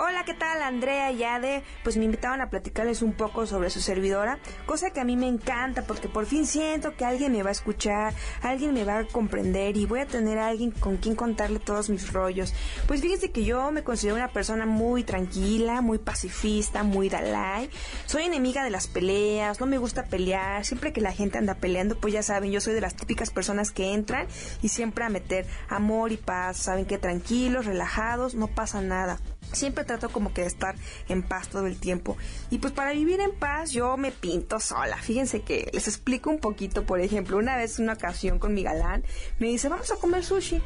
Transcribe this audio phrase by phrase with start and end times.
[0.00, 0.62] Hola, ¿qué tal?
[0.62, 5.00] Andrea y Ade, pues me invitaban a platicarles un poco sobre su servidora, cosa que
[5.00, 8.74] a mí me encanta porque por fin siento que alguien me va a escuchar, alguien
[8.74, 12.12] me va a comprender y voy a tener a alguien con quien contarle todos mis
[12.12, 12.54] rollos.
[12.86, 17.68] Pues fíjense que yo me considero una persona muy tranquila, muy pacifista, muy dalai.
[18.06, 21.98] Soy enemiga de las peleas, no me gusta pelear, siempre que la gente anda peleando,
[21.98, 24.28] pues ya saben, yo soy de las típicas personas que entran
[24.62, 29.18] y siempre a meter amor y paz, saben que tranquilos, relajados, no pasa nada.
[29.52, 30.74] Siempre trato como que de estar
[31.08, 32.16] en paz todo el tiempo.
[32.50, 34.96] Y pues para vivir en paz yo me pinto sola.
[34.98, 39.04] Fíjense que les explico un poquito, por ejemplo, una vez una ocasión con mi galán
[39.38, 40.60] me dice, vamos a comer sushi.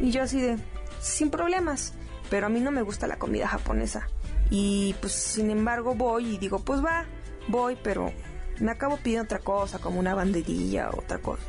[0.00, 0.56] Y yo así de,
[1.00, 1.94] sin problemas.
[2.30, 4.08] Pero a mí no me gusta la comida japonesa.
[4.50, 7.04] Y pues sin embargo voy y digo, pues va,
[7.48, 8.12] voy, pero
[8.60, 11.42] me acabo pidiendo otra cosa, como una banderilla o otra cosa.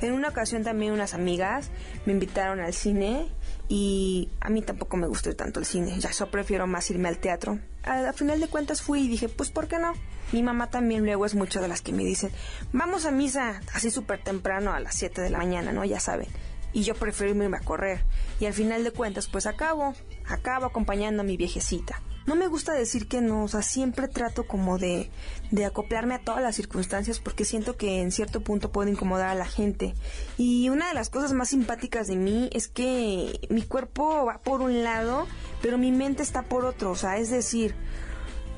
[0.00, 1.70] En una ocasión también unas amigas
[2.06, 3.28] me invitaron al cine
[3.68, 7.18] y a mí tampoco me gustó tanto el cine, ya eso prefiero más irme al
[7.18, 7.58] teatro.
[7.82, 9.92] A, final de cuentas fui y dije, pues ¿por qué no?
[10.32, 12.30] Mi mamá también luego es mucho de las que me dicen,
[12.72, 15.84] vamos a misa así súper temprano a las 7 de la mañana, ¿no?
[15.84, 16.28] Ya saben.
[16.72, 18.00] Y yo prefiero irme a correr.
[18.40, 19.94] Y al final de cuentas, pues acabo,
[20.26, 24.46] acabo acompañando a mi viejecita no me gusta decir que no, o sea, siempre trato
[24.46, 25.10] como de,
[25.50, 29.34] de acoplarme a todas las circunstancias porque siento que en cierto punto puedo incomodar a
[29.34, 29.94] la gente.
[30.38, 34.62] Y una de las cosas más simpáticas de mí es que mi cuerpo va por
[34.62, 35.26] un lado,
[35.60, 37.74] pero mi mente está por otro, o sea, es decir,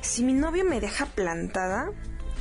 [0.01, 1.91] si mi novio me deja plantada,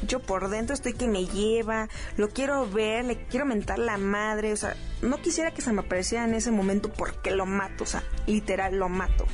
[0.07, 4.53] yo por dentro estoy que me lleva, lo quiero ver, le quiero mentar la madre,
[4.53, 7.87] o sea, no quisiera que se me apareciera en ese momento porque lo mato, o
[7.87, 9.25] sea, literal lo mato.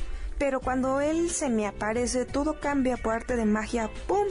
[0.44, 3.88] Pero cuando él se me aparece, todo cambia por arte de magia.
[4.08, 4.26] ¡Pum!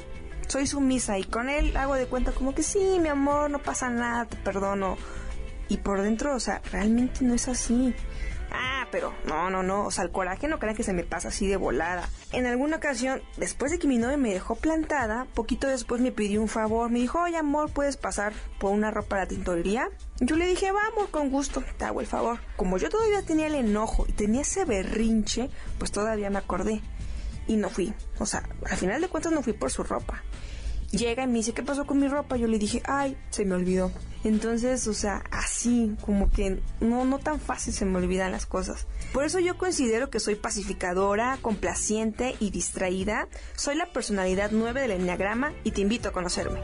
[0.45, 3.89] Soy sumisa y con él hago de cuenta como que sí, mi amor, no pasa
[3.89, 4.97] nada, te perdono.
[5.69, 7.95] Y por dentro, o sea, realmente no es así.
[8.53, 9.85] Ah, pero no, no, no.
[9.85, 12.07] O sea, el coraje no crean que se me pasa así de volada.
[12.31, 16.41] En alguna ocasión, después de que mi novio me dejó plantada, poquito después me pidió
[16.41, 16.89] un favor.
[16.91, 19.89] Me dijo, oye, amor, ¿puedes pasar por una ropa a la tintorería?
[20.19, 22.39] Yo le dije, vamos, con gusto, te hago el favor.
[22.57, 26.81] Como yo todavía tenía el enojo y tenía ese berrinche, pues todavía me acordé.
[27.47, 27.93] Y no fui.
[28.19, 30.21] O sea, al final de cuentas no fui por su ropa.
[30.91, 32.35] Llega y me dice, ¿qué pasó con mi ropa?
[32.35, 33.91] Yo le dije, ay, se me olvidó.
[34.23, 38.87] Entonces, o sea, así, como que no, no tan fácil se me olvidan las cosas.
[39.13, 43.27] Por eso yo considero que soy pacificadora, complaciente y distraída.
[43.55, 46.59] Soy la personalidad 9 del Enneagrama y te invito a conocerme.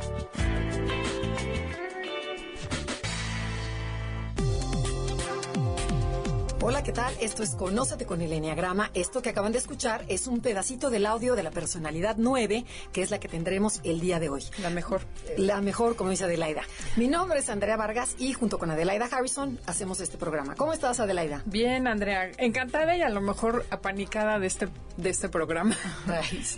[6.70, 7.14] Hola, ¿qué tal?
[7.22, 8.92] Esto es Conócete con el Enneagrama.
[8.94, 13.02] Esto que acaban de escuchar es un pedacito del audio de la personalidad 9, que
[13.02, 14.44] es la que tendremos el día de hoy.
[14.62, 15.00] La mejor.
[15.38, 16.64] La mejor, como dice Adelaida.
[16.98, 20.56] Mi nombre es Andrea Vargas y junto con Adelaida Harrison hacemos este programa.
[20.56, 21.42] ¿Cómo estás, Adelaida?
[21.46, 22.32] Bien, Andrea.
[22.38, 24.68] Encantada y a lo mejor apanicada de este,
[24.98, 25.74] de este programa.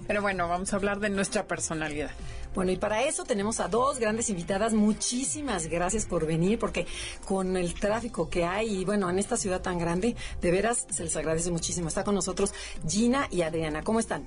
[0.08, 2.09] Pero bueno, vamos a hablar de nuestra personalidad.
[2.56, 4.74] Bueno, y para eso tenemos a dos grandes invitadas.
[4.74, 6.88] Muchísimas gracias por venir, porque
[7.26, 11.04] con el tráfico que hay y bueno, en esta ciudad tan grande, de veras se
[11.04, 11.88] les agradece muchísimo.
[11.88, 12.54] Está con nosotros
[12.88, 13.84] Gina y Adriana.
[13.84, 14.26] ¿Cómo están?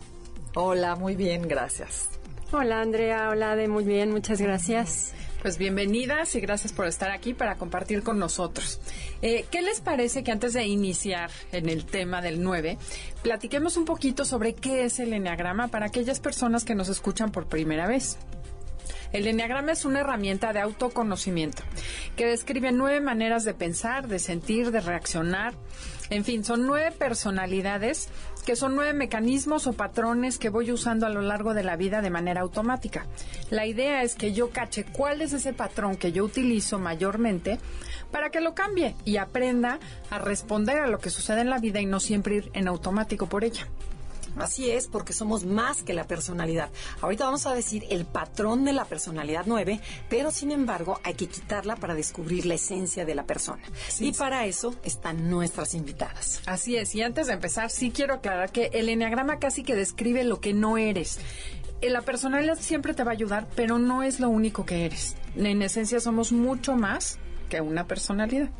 [0.55, 2.09] Hola, muy bien, gracias.
[2.53, 5.15] Hola Andrea, hola de muy bien, muchas gracias.
[5.42, 8.80] Pues bienvenidas y gracias por estar aquí para compartir con nosotros.
[9.22, 12.78] Eh, ¿Qué les parece que antes de iniciar en el tema del 9,
[13.22, 17.47] platiquemos un poquito sobre qué es el enneagrama para aquellas personas que nos escuchan por
[17.47, 18.19] primera vez?
[19.12, 21.64] El enneagrama es una herramienta de autoconocimiento
[22.16, 25.54] que describe nueve maneras de pensar, de sentir, de reaccionar.
[26.12, 28.10] En fin, son nueve personalidades
[28.45, 32.03] que son nueve mecanismos o patrones que voy usando a lo largo de la vida
[32.03, 33.07] de manera automática.
[33.48, 37.59] La idea es que yo cache cuál es ese patrón que yo utilizo mayormente
[38.10, 39.78] para que lo cambie y aprenda
[40.10, 43.27] a responder a lo que sucede en la vida y no siempre ir en automático
[43.27, 43.66] por ella.
[44.37, 46.71] Así es, porque somos más que la personalidad.
[47.01, 51.29] Ahorita vamos a decir el patrón de la personalidad 9, pero sin embargo hay que
[51.29, 53.63] quitarla para descubrir la esencia de la persona.
[53.99, 56.43] y para eso están nuestras invitadas.
[56.47, 60.25] Así es, y antes de empezar, sí quiero aclarar que el enneagrama casi que describe
[60.25, 61.19] lo que no eres.
[61.81, 65.17] Eh, la personalidad siempre te va a ayudar, pero no es lo único que eres.
[65.37, 67.19] En esencia somos mucho más
[67.49, 68.51] que una personalidad.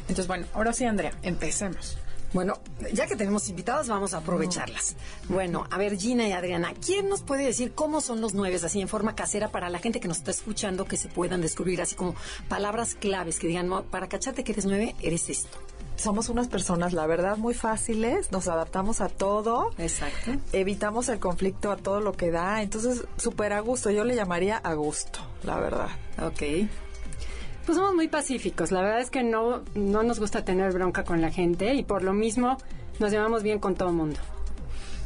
[0.00, 1.98] Entonces, bueno, ahora sí, Andrea, empecemos.
[2.34, 2.58] Bueno,
[2.92, 4.96] ya que tenemos invitadas, vamos a aprovecharlas.
[5.28, 8.80] Bueno, a ver, Gina y Adriana, ¿quién nos puede decir cómo son los nueve, así
[8.80, 11.94] en forma casera, para la gente que nos está escuchando, que se puedan descubrir así
[11.94, 12.16] como
[12.48, 15.58] palabras claves que digan, no, para cacharte que eres nueve, eres esto?
[15.94, 19.70] Somos unas personas, la verdad, muy fáciles, nos adaptamos a todo.
[19.78, 20.32] Exacto.
[20.52, 24.56] Evitamos el conflicto a todo lo que da, entonces súper a gusto, yo le llamaría
[24.56, 25.88] a gusto, la verdad.
[26.20, 26.68] Ok.
[27.64, 28.70] Pues somos muy pacíficos.
[28.70, 32.02] La verdad es que no, no nos gusta tener bronca con la gente y por
[32.02, 32.58] lo mismo
[32.98, 34.20] nos llevamos bien con todo el mundo.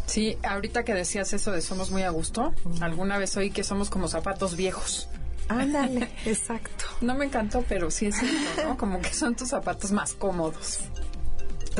[0.06, 3.90] Sí, ahorita que decías eso de somos muy a gusto, alguna vez oí que somos
[3.90, 5.08] como zapatos viejos.
[5.48, 6.86] Ándale, exacto.
[7.02, 8.76] No me encantó, pero sí es cierto, ¿no?
[8.76, 10.80] Como que son tus zapatos más cómodos.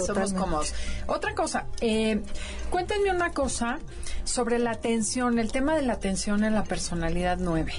[0.06, 0.40] Somos Totalmente.
[0.40, 0.74] cómodos.
[1.06, 2.22] Otra cosa, eh,
[2.70, 3.78] cuéntenme una cosa
[4.24, 7.72] sobre la atención, el tema de la atención en la personalidad 9.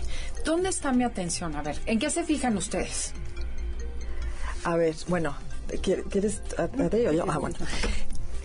[0.45, 1.55] ¿Dónde está mi atención?
[1.55, 3.13] A ver, ¿en qué se fijan ustedes?
[4.63, 5.35] A ver, bueno,
[5.69, 7.25] ¿qui- ¿quieres a, a ti o yo?
[7.29, 7.55] Ah, bueno.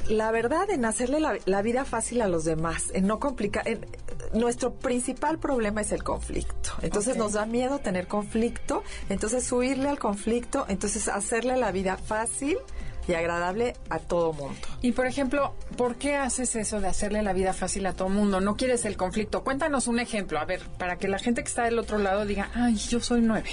[0.09, 3.67] La verdad, en hacerle la, la vida fácil a los demás, en no complicar.
[3.67, 3.87] en-
[4.35, 6.73] nuestro principal problema es el conflicto.
[6.83, 12.59] Entonces nos da miedo tener conflicto, entonces huirle al conflicto, entonces hacerle la vida fácil
[13.07, 14.59] y agradable a todo mundo.
[14.81, 18.41] Y por ejemplo, ¿por qué haces eso de hacerle la vida fácil a todo mundo?
[18.41, 19.45] ¿No quieres el conflicto?
[19.45, 22.51] Cuéntanos un ejemplo, a ver, para que la gente que está del otro lado diga,
[22.55, 23.51] ay, yo soy nueve.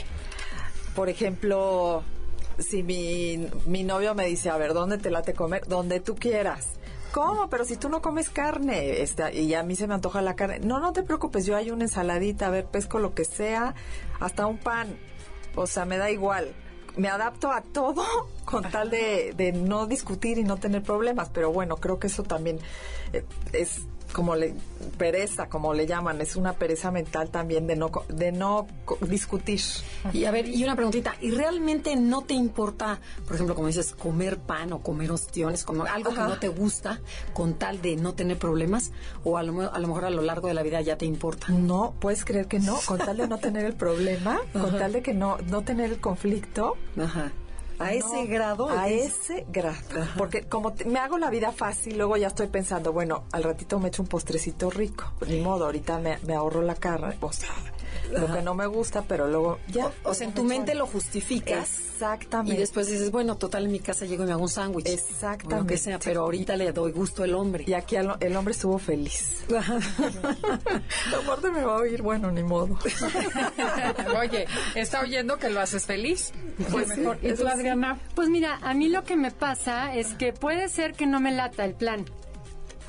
[0.95, 2.03] Por ejemplo,
[2.59, 5.65] si mi, mi novio me dice, a ver, ¿dónde te late comer?
[5.68, 6.69] Donde tú quieras.
[7.12, 7.50] ¿Cómo?
[7.50, 10.59] Pero si tú no comes carne este, y a mí se me antoja la carne.
[10.59, 13.75] No, no te preocupes, yo hay una ensaladita, a ver, pesco lo que sea,
[14.21, 14.98] hasta un pan.
[15.56, 16.53] O sea, me da igual.
[16.97, 18.03] Me adapto a todo
[18.45, 21.29] con tal de, de no discutir y no tener problemas.
[21.29, 22.59] Pero bueno, creo que eso también
[23.13, 23.23] eh,
[23.53, 23.81] es
[24.12, 24.54] como le
[24.98, 28.68] pereza, como le llaman, es una pereza mental también de no de no
[29.02, 29.62] discutir.
[30.13, 33.94] Y a ver, y una preguntita, ¿y realmente no te importa, por ejemplo, como dices,
[33.94, 36.24] comer pan o comer ostiones, como algo Ajá.
[36.24, 37.02] que no te gusta,
[37.34, 38.92] con tal de no tener problemas?
[39.24, 41.48] ¿O a lo, a lo mejor a lo largo de la vida ya te importa?
[41.50, 45.02] No, puedes creer que no, con tal de no tener el problema, con tal de
[45.02, 46.78] que no, no tener el conflicto.
[46.98, 47.31] Ajá.
[47.83, 48.69] A ese no, grado.
[48.69, 49.78] A es- ese grado.
[50.18, 53.80] Porque como te- me hago la vida fácil, luego ya estoy pensando, bueno, al ratito
[53.80, 55.06] me echo un postrecito rico.
[55.28, 57.18] Ni modo, ahorita me, me ahorro la carne.
[57.22, 57.50] O sea,
[58.12, 59.88] lo que no me gusta, pero luego ya.
[60.04, 61.80] O, o sea, en tu mente lo justificas.
[61.92, 62.56] Exactamente.
[62.56, 64.88] Y después dices, bueno, total, en mi casa llego y me hago un sándwich.
[64.88, 65.56] Exactamente.
[65.62, 67.63] Lo que sea, pero ahorita le doy gusto al hombre.
[67.68, 69.44] Y aquí al- el hombre estuvo feliz.
[71.24, 72.78] Aparte me va a oír, bueno, ni modo.
[74.19, 76.31] Oye, está oyendo que lo haces feliz.
[76.72, 77.18] Pues sí, mejor.
[77.22, 77.48] ¿Y tú, sí.
[77.48, 78.00] Adriana?
[78.16, 81.31] Pues mira, a mí lo que me pasa es que puede ser que no me
[81.31, 82.06] lata el plan.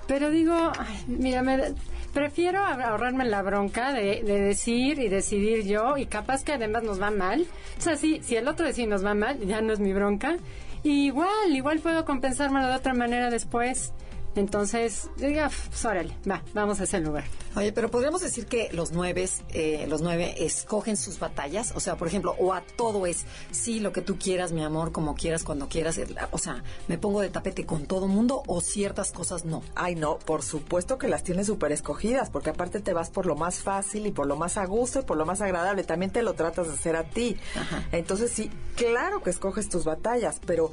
[0.06, 1.74] Pero digo, ay, mira, me-
[2.12, 6.82] prefiero ahor- ahorrarme la bronca de, de decir y decidir yo y capaz que además
[6.82, 7.46] nos va mal.
[7.78, 10.36] O sea, sí, si el otro decide nos va mal, ya no es mi bronca.
[10.84, 13.92] Igual, igual puedo compensármelo de otra manera después.
[14.34, 17.24] Entonces, diga, pues órale, va, vamos a ese lugar.
[17.54, 21.96] Oye, pero podríamos decir que los nueve, eh, los nueve escogen sus batallas, o sea,
[21.96, 25.44] por ejemplo, o a todo es sí lo que tú quieras, mi amor, como quieras,
[25.44, 29.44] cuando quieras, eh, o sea, me pongo de tapete con todo mundo o ciertas cosas
[29.44, 29.62] no.
[29.74, 33.36] Ay, no, por supuesto que las tienes súper escogidas, porque aparte te vas por lo
[33.36, 35.84] más fácil y por lo más a gusto y por lo más agradable.
[35.84, 37.36] También te lo tratas de hacer a ti.
[37.54, 37.86] Ajá.
[37.92, 40.72] Entonces, sí, claro que escoges tus batallas, pero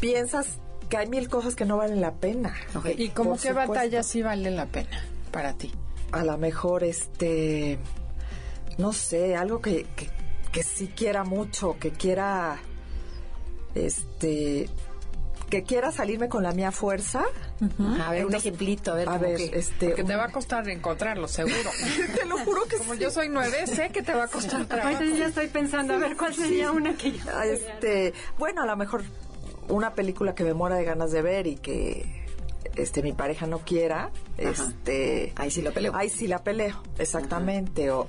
[0.00, 2.54] piensas que hay mil cosas que no valen la pena.
[2.96, 3.72] ¿Y cómo Por qué supuesto.
[3.72, 5.72] batalla sí vale la pena para ti?
[6.12, 7.78] A lo mejor, este,
[8.78, 10.08] no sé, algo que, que,
[10.52, 12.58] que sí quiera mucho, que quiera,
[13.74, 14.68] este,
[15.50, 17.24] que quiera salirme con la mía fuerza.
[18.04, 20.68] A ver, un ejemplito, a ver, A ver, que- este, Porque te va a costar
[20.68, 21.70] encontrarlo, seguro.
[22.14, 23.00] te lo juro que Como sí.
[23.00, 24.96] yo soy nueve, sé que te va a costar trabajo.
[24.96, 27.40] Ahorita ya estoy pensando a ver cuál sería una que yo...
[27.42, 29.02] Este, bueno, a lo mejor
[29.68, 32.24] una película que me muera de ganas de ver y que
[32.76, 35.92] este mi pareja no quiera, este, Ahí sí lo peleo.
[35.94, 38.06] Ahí sí la peleo, exactamente o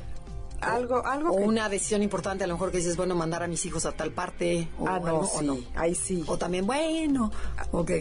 [0.61, 3.47] algo algo o que una decisión importante, a lo mejor que dices, bueno, mandar a
[3.47, 5.57] mis hijos a tal parte, o Ah, no, algo, o sí, no.
[5.75, 6.23] ahí sí.
[6.27, 7.31] O también, bueno,
[7.71, 7.91] ok.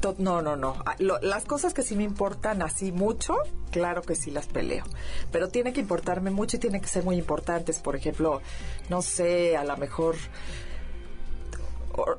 [0.00, 0.76] To- No, no, no.
[0.86, 3.34] Ah, lo- las cosas que sí me importan así mucho,
[3.70, 4.84] claro que sí las peleo.
[5.32, 7.78] Pero tiene que importarme mucho y tiene que ser muy importantes.
[7.80, 8.40] Por ejemplo,
[8.88, 10.14] no sé, a lo mejor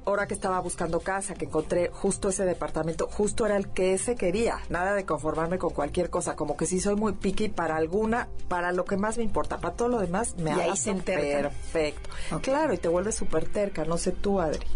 [0.05, 4.15] ahora que estaba buscando casa, que encontré justo ese departamento, justo era el que ese
[4.15, 4.59] quería.
[4.69, 6.35] Nada de conformarme con cualquier cosa.
[6.35, 9.57] Como que sí soy muy picky para alguna, para lo que más me importa.
[9.57, 12.09] Para todo lo demás me Y ahí se perfecto.
[12.41, 13.85] Claro, y te vuelves súper terca.
[13.85, 14.67] No sé tú, Adri.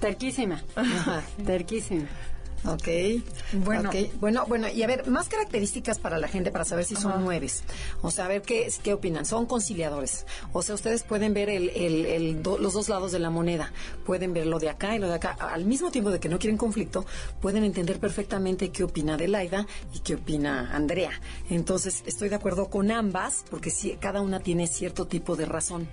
[0.00, 0.62] Terquísima.
[0.74, 1.22] Ajá.
[1.44, 2.08] Terquísima.
[2.66, 2.88] Ok.
[3.64, 7.24] Bueno, bueno, bueno, y a ver, más características para la gente para saber si son
[7.24, 7.64] nueves.
[8.02, 9.24] O sea, a ver qué, qué opinan.
[9.24, 10.26] Son conciliadores.
[10.52, 13.72] O sea, ustedes pueden ver el, el, el los dos lados de la moneda.
[14.04, 15.36] Pueden ver lo de acá y lo de acá.
[15.38, 17.06] Al mismo tiempo de que no quieren conflicto,
[17.40, 21.12] pueden entender perfectamente qué opina Adelaida y qué opina Andrea.
[21.50, 25.88] Entonces, estoy de acuerdo con ambas, porque si, cada una tiene cierto tipo de razón.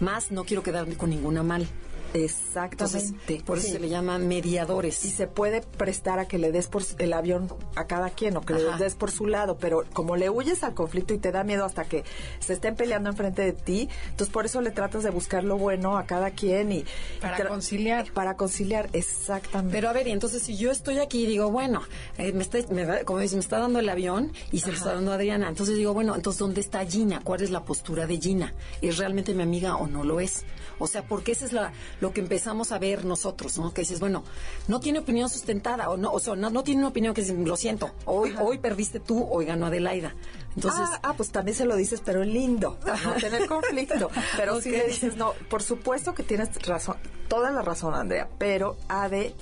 [0.00, 1.66] Más no quiero quedarme con ninguna mal.
[2.14, 3.42] Exactamente.
[3.44, 5.04] por eso se le llama mediadores.
[5.04, 8.40] Y se puede prestar a que le des por el avión a cada quien o
[8.40, 11.42] que le des por su lado, pero como le huyes al conflicto y te da
[11.42, 12.04] miedo hasta que
[12.38, 15.98] se estén peleando enfrente de ti, entonces por eso le tratas de buscar lo bueno
[15.98, 16.84] a cada quien y
[17.20, 18.12] para conciliar.
[18.12, 19.76] Para conciliar, exactamente.
[19.76, 21.82] Pero a ver, y entonces si yo estoy aquí y digo, bueno,
[22.18, 22.58] eh, me está,
[23.04, 25.92] como dice, me está dando el avión y se lo está dando Adriana, entonces digo,
[25.92, 27.20] bueno, entonces ¿dónde está Gina?
[27.24, 28.54] ¿Cuál es la postura de Gina?
[28.80, 30.44] ¿Es realmente mi amiga o no lo es?
[30.78, 33.72] O sea, porque esa es la, lo que empezamos a ver nosotros, ¿no?
[33.72, 34.24] Que dices, bueno,
[34.68, 37.56] no tiene opinión sustentada, o no, o sea, no, tiene una opinión que dice, lo
[37.56, 40.14] siento, hoy, hoy perdiste tú, hoy ganó Adelaida.
[40.56, 44.10] Entonces, ah, ah, pues también se lo dices, pero lindo, no tener conflicto.
[44.36, 46.96] Pero si le dices, no, por supuesto que tienes razón,
[47.28, 49.34] toda la razón, Andrea, pero Ade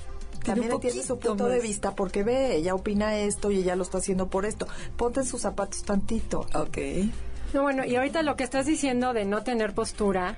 [0.44, 3.98] también tiene su punto de vista porque ve, ella opina esto y ella lo está
[3.98, 4.66] haciendo por esto.
[4.96, 6.46] Ponte en sus zapatos tantito.
[6.54, 6.78] Ok.
[7.52, 10.36] No, bueno, y ahorita lo que estás diciendo de no tener postura,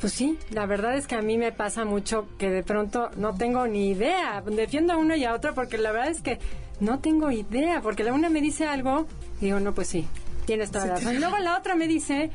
[0.00, 3.34] pues sí, la verdad es que a mí me pasa mucho que de pronto no
[3.34, 4.42] tengo ni idea.
[4.42, 6.38] Defiendo a uno y a otro porque la verdad es que
[6.80, 7.80] no tengo idea.
[7.80, 9.06] Porque la una me dice algo
[9.40, 10.06] y digo, no, pues sí,
[10.44, 11.14] tienes toda la razón.
[11.14, 12.30] Y luego la otra me dice,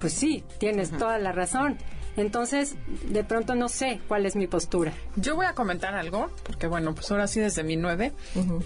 [0.00, 1.78] pues sí, tienes toda la razón.
[2.16, 2.76] Entonces,
[3.08, 4.92] de pronto no sé cuál es mi postura.
[5.16, 8.12] Yo voy a comentar algo, porque bueno, pues ahora sí desde mi nueve,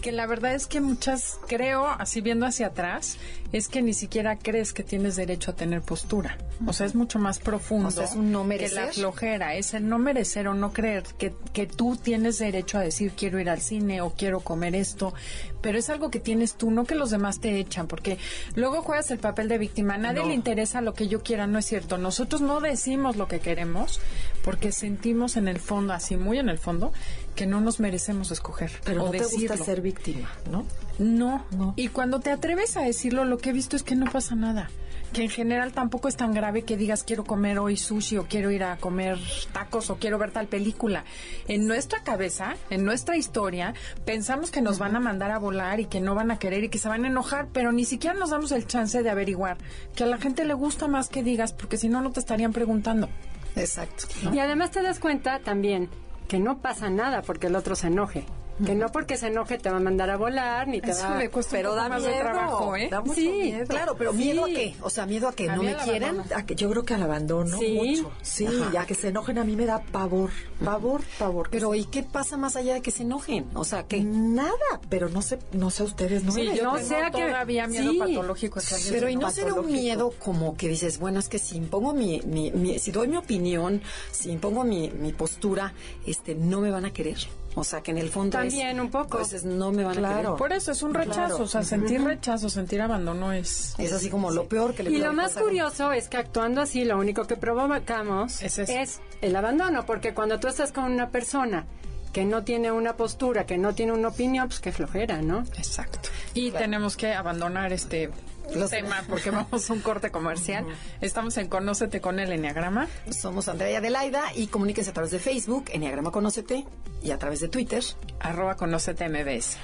[0.02, 3.16] que la verdad es que muchas, creo, así viendo hacia atrás,
[3.52, 6.36] es que ni siquiera crees que tienes derecho a tener postura.
[6.66, 8.02] O sea, es mucho más profundo.
[8.02, 8.78] es un no merecer.
[8.78, 12.78] Que la flojera, es el no merecer o no creer que, que tú tienes derecho
[12.78, 15.14] a decir quiero ir al cine o quiero comer esto,
[15.62, 18.18] pero es algo que tienes tú, no que los demás te echan, porque
[18.54, 19.94] luego juegas el papel de víctima.
[19.94, 21.96] A nadie le interesa lo que yo quiera, no es cierto.
[21.96, 24.00] Nosotros no decimos lo que queremos
[24.44, 26.92] porque sentimos en el fondo, así muy en el fondo,
[27.38, 28.72] que no nos merecemos escoger.
[28.84, 29.54] Pero o no te decirlo.
[29.54, 30.66] gusta ser víctima, ¿no?
[30.98, 31.72] No, no.
[31.76, 34.68] Y cuando te atreves a decirlo, lo que he visto es que no pasa nada
[35.12, 38.50] que en general tampoco es tan grave que digas quiero comer hoy sushi o quiero
[38.50, 39.18] ir a comer
[39.52, 41.04] tacos o quiero ver tal película.
[41.46, 43.72] En nuestra cabeza, en nuestra historia,
[44.04, 46.68] pensamos que nos van a mandar a volar y que no van a querer y
[46.68, 49.56] que se van a enojar, pero ni siquiera nos damos el chance de averiguar
[49.94, 52.52] que a la gente le gusta más que digas, porque si no, no te estarían
[52.52, 53.08] preguntando.
[53.56, 54.04] Exacto.
[54.30, 55.88] Y además te das cuenta también
[56.28, 58.24] que no pasa nada porque el otro se enoje.
[58.64, 61.14] Que no porque se enoje te va a mandar a volar, ni te Eso va
[61.16, 62.88] me cuesta Pero un poco da más de miedo, trabajo, ¿eh?
[62.90, 63.66] da mucho Sí, miedo.
[63.66, 64.74] Claro, pero miedo a qué?
[64.82, 66.24] O sea, miedo a que A no me quieran.
[66.34, 67.72] A que yo creo que al abandono Sí.
[67.74, 68.12] mucho.
[68.22, 70.30] Sí, ya que se enojen a mí me da pavor,
[70.64, 71.48] pavor, pavor.
[71.50, 73.46] Pero ¿y qué pasa más allá de que se enojen?
[73.54, 74.50] O sea, que nada,
[74.88, 77.92] pero no sé, no sé ustedes, no Sí, yo No tengo sea que- todavía miedo
[77.92, 77.98] sí.
[77.98, 78.58] patológico.
[78.58, 81.92] a Pero y no será un miedo como que dices, bueno, es que si impongo
[81.94, 85.72] mi, mi, mi- si doy mi opinión, si impongo mi, mi postura,
[86.06, 87.18] este, no me van a querer.
[87.58, 89.18] O sea, que en el fondo es- También un poco.
[89.18, 90.16] Entonces no me van a Claro.
[90.16, 90.34] querer.
[90.36, 93.74] Por eso es un rechazo, o sea, sentir rechazo, sentir abandono es...
[93.78, 96.16] Es así como lo peor que le Y lo más pasar a curioso es que
[96.16, 100.84] actuando así, lo único que provocamos Es es el abandono, porque cuando tú estás con
[100.84, 101.66] una persona
[102.12, 105.40] que no tiene una postura, que no tiene una opinión, pues qué flojera, ¿no?
[105.56, 106.08] Exacto.
[106.34, 108.10] Y tenemos que abandonar este
[108.54, 110.64] Los- tema porque vamos a un corte comercial.
[111.00, 112.88] Estamos en Conócete con el Enneagrama.
[113.10, 116.66] Somos Andrea y Adelaida y comuníquense a través de Facebook, Enneagrama Conócete,
[117.02, 117.82] y a través de Twitter.
[118.20, 119.56] Arroba Conócete MBS.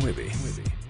[0.00, 0.30] 9.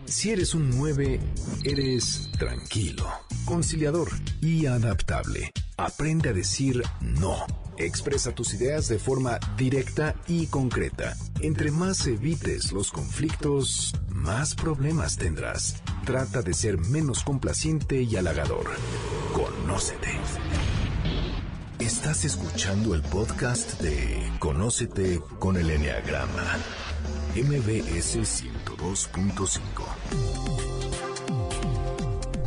[0.06, 1.20] Si eres un 9,
[1.64, 3.06] eres tranquilo,
[3.44, 4.08] conciliador
[4.40, 5.52] y adaptable.
[5.76, 7.46] Aprende a decir no.
[7.80, 11.16] Expresa tus ideas de forma directa y concreta.
[11.40, 15.82] Entre más evites los conflictos, más problemas tendrás.
[16.04, 18.66] Trata de ser menos complaciente y halagador.
[19.32, 20.10] Conócete.
[21.78, 26.58] Estás escuchando el podcast de Conócete con el Enneagrama.
[27.34, 30.79] MBS 102.5.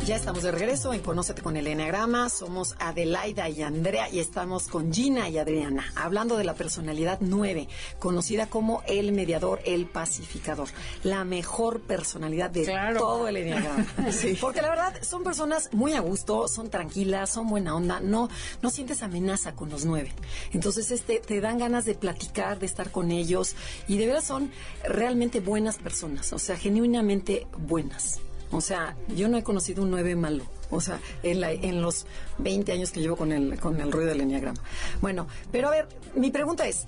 [0.06, 2.28] Ya estamos de regreso en Conócete con el Enneagrama.
[2.28, 7.68] Somos Adelaida y Andrea y estamos con Gina y Adriana hablando de la personalidad 9,
[8.00, 10.68] conocida como el mediador, el pacificador.
[11.04, 12.98] La mejor personalidad de Claro.
[12.98, 13.86] todo el Enneagrama.
[14.42, 18.28] Porque la verdad son personas muy a gusto, son tranquilas, son buena onda, no,
[18.60, 20.12] no sientes amenaza con los nueve.
[20.52, 23.56] Entonces este, te dan ganas de platicar, de estar con ellos
[23.88, 24.50] y de veras son
[24.86, 28.20] realmente buenas personas, o sea, genuinamente buenas.
[28.54, 30.44] O sea, yo no he conocido un 9 malo.
[30.70, 32.06] O sea, en, la- en los
[32.38, 34.60] 20 años que llevo con el, con el ruido del enneagrama.
[35.00, 36.84] Bueno, pero a ver, mi pregunta es,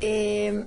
[0.00, 0.64] eh,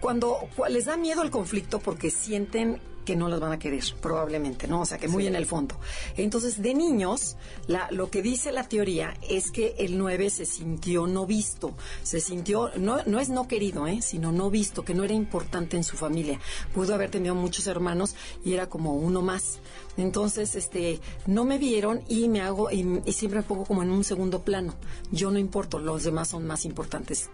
[0.00, 3.82] cuando cu- les da miedo el conflicto porque sienten que no las van a querer,
[4.00, 4.80] probablemente, ¿no?
[4.80, 5.76] O sea, que muy en el fondo.
[6.16, 11.06] Entonces, de niños, la, lo que dice la teoría es que el 9 se sintió
[11.06, 14.00] no visto, se sintió, no, no es no querido, ¿eh?
[14.02, 16.40] sino no visto, que no era importante en su familia.
[16.72, 19.58] Pudo haber tenido muchos hermanos y era como uno más.
[19.96, 23.90] Entonces, este, no me vieron y me hago, y, y siempre me pongo como en
[23.90, 24.74] un segundo plano.
[25.12, 27.30] Yo no importo, los demás son más importantes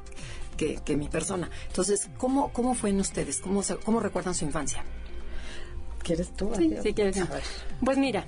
[0.56, 1.48] que, que mi persona.
[1.68, 3.40] Entonces, ¿cómo, cómo fue en ustedes?
[3.40, 4.84] ¿Cómo, se- cómo recuerdan su infancia?
[6.02, 6.50] ¿Quieres tú?
[6.56, 7.18] Sí, sí quieres.
[7.84, 8.24] Pues mira,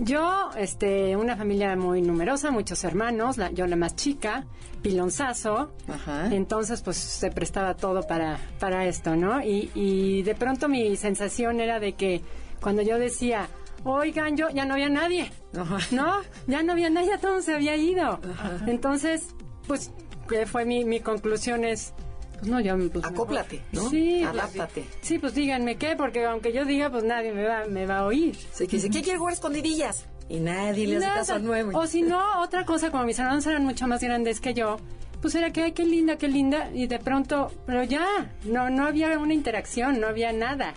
[0.00, 4.44] yo, este, una familia muy numerosa, muchos hermanos, la- yo la más chica,
[4.82, 5.70] pilonzazo.
[5.88, 6.28] Ajá.
[6.34, 9.42] Entonces, pues se prestaba todo para, para esto, ¿no?
[9.42, 12.22] Y, y de pronto mi sensación era de que
[12.60, 13.48] cuando yo decía,
[13.84, 15.30] oigan, yo ya no había nadie.
[15.56, 15.78] Ajá.
[15.92, 18.20] No, ya no había nadie, ya todo se había ido.
[18.66, 19.28] Entonces,
[19.66, 19.90] pues,
[20.28, 21.64] ¿qué fue mi, mi conclusión?
[21.64, 21.94] Es,
[22.38, 23.88] pues no, yo pues, Acóplate, ¿no?
[23.90, 24.84] Sí, Adáptate.
[25.00, 28.06] Sí, pues díganme qué, porque aunque yo diga, pues nadie me va, me va a
[28.06, 28.36] oír.
[28.52, 30.04] Sí, que dice, ¿qué quiere jugar escondidillas?
[30.28, 31.18] Y nadie le hace Nada.
[31.20, 31.78] caso al nuevo.
[31.78, 34.76] O si no, otra cosa, como mis hermanos eran mucho más grandes que yo,
[35.22, 38.06] pues era que, ay, qué linda, qué linda, y de pronto, pero ya,
[38.44, 40.74] no, no había una interacción, no había nada.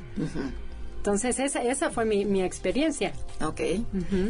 [0.98, 3.13] Entonces, esa, esa fue mi, mi experiencia.
[3.42, 3.62] Ok.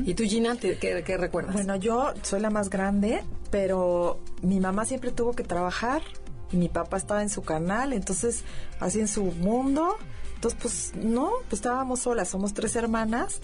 [0.05, 1.53] ¿Y tú, Gina, te- qué, qué recuerdas?
[1.53, 6.01] Bueno, yo soy la más grande, pero mi mamá siempre tuvo que trabajar
[6.51, 8.43] y mi papá estaba en su canal, entonces
[8.79, 9.97] así en su mundo.
[10.35, 13.41] Entonces, pues no, pues estábamos solas, somos tres hermanas.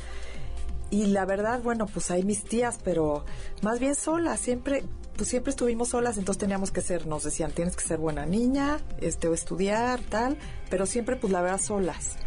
[0.92, 3.26] Y la verdad, bueno, pues hay mis tías, pero
[3.62, 4.86] más bien solas, siempre,
[5.18, 8.80] pues siempre estuvimos solas, entonces teníamos que ser, nos decían, tienes que ser buena niña,
[9.02, 10.38] este, o estudiar, tal,
[10.70, 12.18] pero siempre, pues la verdad, solas.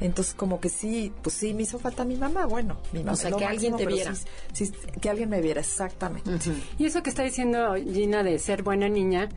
[0.00, 3.12] Entonces, como que sí, pues sí, me hizo falta mi mamá, bueno, mi mamá.
[3.12, 4.14] O sea, que alguien te viera.
[4.14, 6.30] sí, sí, que alguien me viera, exactamente.
[6.78, 9.28] Y eso que está diciendo Gina de ser buena niña,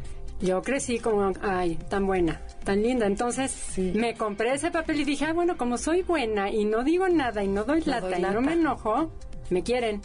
[0.41, 3.05] yo crecí como, ay, tan buena, tan linda.
[3.05, 7.07] Entonces me compré ese papel y dije, ah, bueno, como soy buena y no digo
[7.09, 9.11] nada y no doy No lata doy y no me enojo,
[9.49, 10.01] me quieren.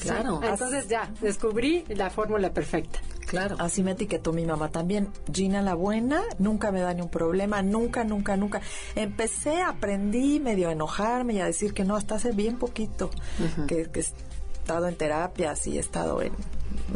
[0.00, 0.40] Claro.
[0.42, 3.00] Entonces ya, descubrí la fórmula perfecta.
[3.26, 3.56] Claro.
[3.58, 5.08] Así me etiquetó mi mamá también.
[5.32, 8.60] Gina la buena, nunca me da ni un problema, nunca, nunca, nunca.
[8.94, 13.10] Empecé, aprendí medio a enojarme y a decir que no, hasta hace bien poquito,
[13.66, 16.32] que, que he estado en terapias y he estado en,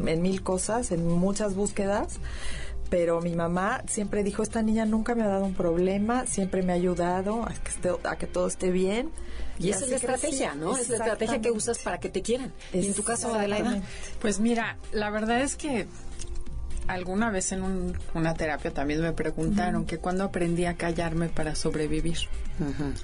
[0.06, 2.18] en mil cosas, en muchas búsquedas.
[2.88, 6.72] Pero mi mamá siempre dijo, esta niña nunca me ha dado un problema, siempre me
[6.72, 9.10] ha ayudado a que, esté- a que todo esté bien.
[9.58, 10.76] Y esa es la estrategia, ¿no?
[10.76, 12.52] Es la estrategia que usas para que te quieran.
[12.72, 13.82] Y en tu caso, Adelaida.
[14.20, 15.86] Pues mira, la verdad es que
[16.88, 21.54] alguna vez en un- una terapia también me preguntaron que cuando aprendí a callarme para
[21.54, 22.16] sobrevivir.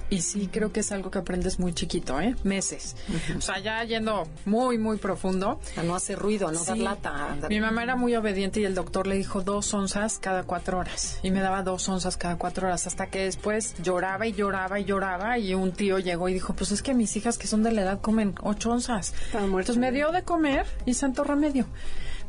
[0.09, 2.35] Y sí, creo que es algo que aprendes muy chiquito, ¿eh?
[2.43, 2.95] Meses.
[3.37, 5.59] O sea, ya yendo muy, muy profundo.
[5.77, 6.81] A no hacer ruido, no dar Sí.
[6.83, 7.09] lata.
[7.09, 10.41] a andar- Mi mamá era muy obediente y el doctor le dijo dos onzas cada
[10.43, 11.19] cuatro horas.
[11.21, 14.85] Y me daba dos onzas cada cuatro horas hasta que después lloraba y lloraba y
[14.85, 17.71] lloraba y un tío llegó y dijo, pues es que mis hijas que son de
[17.71, 19.13] la edad comen ocho onzas.
[19.33, 21.67] Entonces me dio de comer y santo remedio.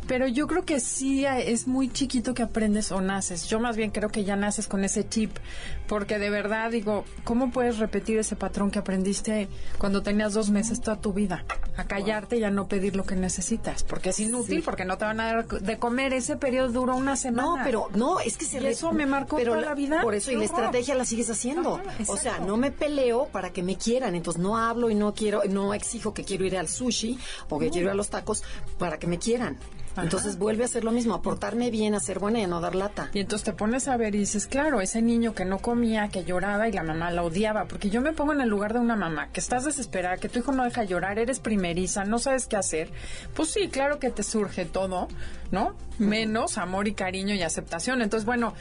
[0.06, 3.46] Pero yo creo que sí eh, es muy chiquito que aprendes o naces.
[3.46, 5.30] Yo más bien creo que ya naces con ese chip.
[5.86, 10.80] Porque de verdad digo, ¿cómo puedes repetir ese patrón que aprendiste cuando tenías dos meses
[10.80, 11.44] toda tu vida?
[11.76, 13.82] A callarte y a no pedir lo que necesitas.
[13.82, 16.12] Porque es inútil, porque no te van a dar de comer.
[16.14, 17.48] Ese periodo duró una semana.
[17.58, 20.00] No, pero no, es que se Y re- eso me marcó pero toda la vida.
[20.02, 21.76] Por eso, y la estrategia la sigues haciendo.
[21.76, 25.12] Ajá, o sea, no me peleo para que me quieran, entonces no hablo y no
[25.14, 27.18] quiero, no exijo que quiero ir al sushi
[27.50, 28.42] o que quiero ir a los tacos
[28.78, 29.58] para que me quieran.
[29.96, 32.60] Entonces vuelve a hacer lo mismo, a portarme bien, a ser buena y a no
[32.60, 33.10] dar lata.
[33.12, 36.24] Y entonces te pones a ver y dices, claro, ese niño que no comía, que
[36.24, 38.96] lloraba y la mamá la odiaba, porque yo me pongo en el lugar de una
[38.96, 42.56] mamá, que estás desesperada, que tu hijo no deja llorar, eres primeriza, no sabes qué
[42.56, 42.90] hacer.
[43.34, 45.06] Pues sí, claro que te surge todo,
[45.52, 45.74] ¿no?
[45.98, 48.02] Menos amor y cariño y aceptación.
[48.02, 48.54] Entonces, bueno,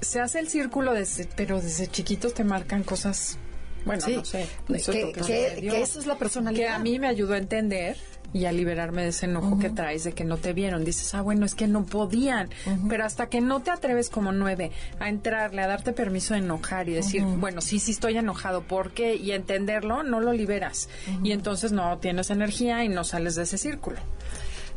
[0.00, 3.38] se hace el círculo, desde, pero desde chiquitos te marcan cosas,
[3.84, 4.46] bueno, Sí, no sé.
[4.66, 6.62] que, eso es lo que que- que eso es la personalidad.
[6.68, 7.96] Que a mí me ayudó a entender
[8.34, 10.84] y a liberarme de ese enojo que traes de que no te vieron.
[10.84, 12.50] Dices, ah, bueno, es que no podían.
[12.88, 16.88] Pero hasta que no te atreves como nueve a entrarle, a darte permiso de enojar
[16.88, 19.14] y decir, bueno, sí, sí estoy enojado, ¿por qué?
[19.14, 20.88] Y entenderlo, no lo liberas.
[21.22, 23.98] Y entonces no tienes energía y no sales de ese círculo.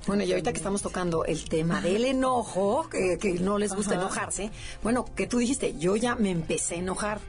[0.05, 3.95] Bueno, y ahorita que estamos tocando el tema del enojo, que, que no les gusta
[3.95, 4.51] enojarse,
[4.83, 7.19] bueno, que tú dijiste, yo ya me empecé a enojar.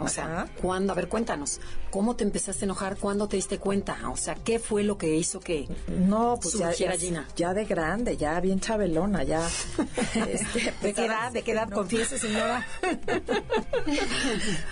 [0.00, 0.92] O sea, ¿cuándo?
[0.92, 2.96] A ver, cuéntanos, ¿cómo te empezaste a enojar?
[2.96, 3.96] ¿Cuándo te diste cuenta?
[4.10, 7.26] O sea, ¿qué fue lo que hizo que No, pues ya, ya, Gina?
[7.36, 9.46] ya de grande, ya bien chabelona, ya.
[10.28, 11.32] este, ¿De qué edad?
[11.32, 11.68] ¿De qué edad?
[11.70, 12.66] Confiese, señora.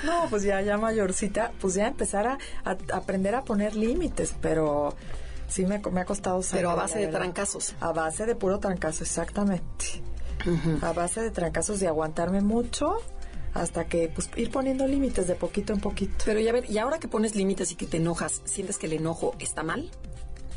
[0.05, 4.95] No, pues ya, ya mayorcita, pues ya empezar a, a aprender a poner límites, pero
[5.49, 7.75] sí me, me ha costado Pero a saber, base de trancazos.
[7.81, 10.03] A base de puro trancazo, exactamente.
[10.83, 12.99] A base de trancazos de aguantarme mucho
[13.61, 16.25] hasta que pues ir poniendo límites de poquito en poquito.
[16.25, 18.95] Pero ya ver, y ahora que pones límites y que te enojas, ¿sientes que el
[18.95, 19.91] enojo está mal?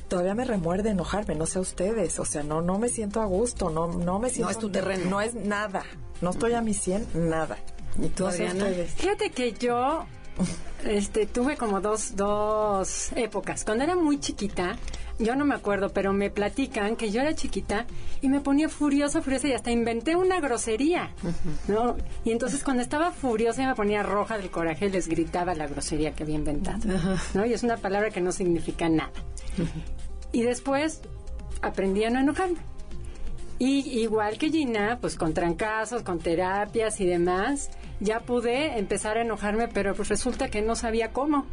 [0.07, 3.69] Todavía me remuerde enojarme, no sé ustedes, o sea, no no me siento a gusto,
[3.69, 5.09] no no me siento es tu terreno.
[5.09, 5.83] No es nada.
[6.21, 7.57] No estoy a mi 100, nada.
[8.01, 8.65] ¿Y tú, No sé Adriana?
[8.69, 8.91] ustedes.
[8.93, 10.05] Fíjate que yo
[10.85, 13.63] este, tuve como dos, dos épocas.
[13.65, 14.77] Cuando era muy chiquita,
[15.19, 17.85] yo no me acuerdo, pero me platican que yo era chiquita
[18.21, 21.11] y me ponía furiosa, furiosa y hasta inventé una grosería,
[21.67, 21.97] ¿no?
[22.23, 26.13] Y entonces cuando estaba furiosa y me ponía roja del coraje, les gritaba la grosería
[26.13, 26.79] que había inventado,
[27.33, 27.45] ¿no?
[27.45, 29.11] Y es una palabra que no significa nada.
[30.31, 31.01] Y después
[31.61, 32.59] aprendí a no enojarme.
[33.57, 39.21] Y igual que Gina, pues con trancazos, con terapias y demás, ya pude empezar a
[39.21, 41.45] enojarme, pero pues resulta que no sabía cómo.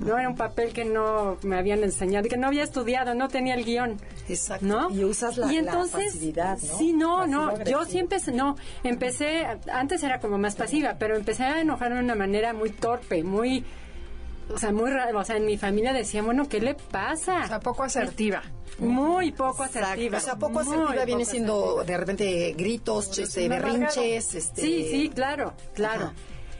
[0.00, 3.54] No era un papel que no me habían enseñado, que no había estudiado, no tenía
[3.54, 3.96] el guion.
[4.28, 4.66] Exacto.
[4.66, 4.90] ¿No?
[4.90, 6.78] Y usas la- Y la entonces, pasividad, ¿no?
[6.78, 7.46] Sí, no, Pasivo no.
[7.50, 7.84] Yo agresivo.
[7.84, 12.16] sí empecé, no, empecé, antes era como más pasiva, pero empecé a enojarme de una
[12.16, 13.64] manera muy torpe, muy,
[14.52, 15.16] o sea, muy rara.
[15.16, 17.44] O sea, en mi familia decían, bueno, ¿qué le pasa?
[17.44, 18.42] O sea, poco asertiva.
[18.78, 20.18] muy poco asertiva.
[20.18, 21.84] O sea, poco muy asertiva viene poco siendo asertiva.
[21.84, 24.60] de repente gritos, este, berrinches, este...
[24.60, 26.06] Sí, sí, claro, claro.
[26.06, 26.14] Ajá.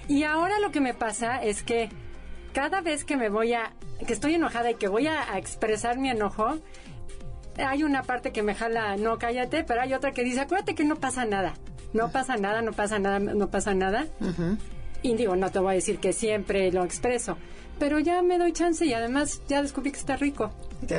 [0.09, 1.88] Y ahora lo que me pasa es que
[2.53, 3.73] cada vez que me voy a,
[4.07, 6.59] que estoy enojada y que voy a, a expresar mi enojo,
[7.57, 10.85] hay una parte que me jala, no cállate, pero hay otra que dice, acuérdate que
[10.85, 11.55] no pasa nada,
[11.92, 14.07] no pasa nada, no pasa nada, no pasa nada.
[15.03, 17.37] Y digo, no te voy a decir que siempre lo expreso,
[17.78, 20.50] pero ya me doy chance y además ya descubrí que está rico.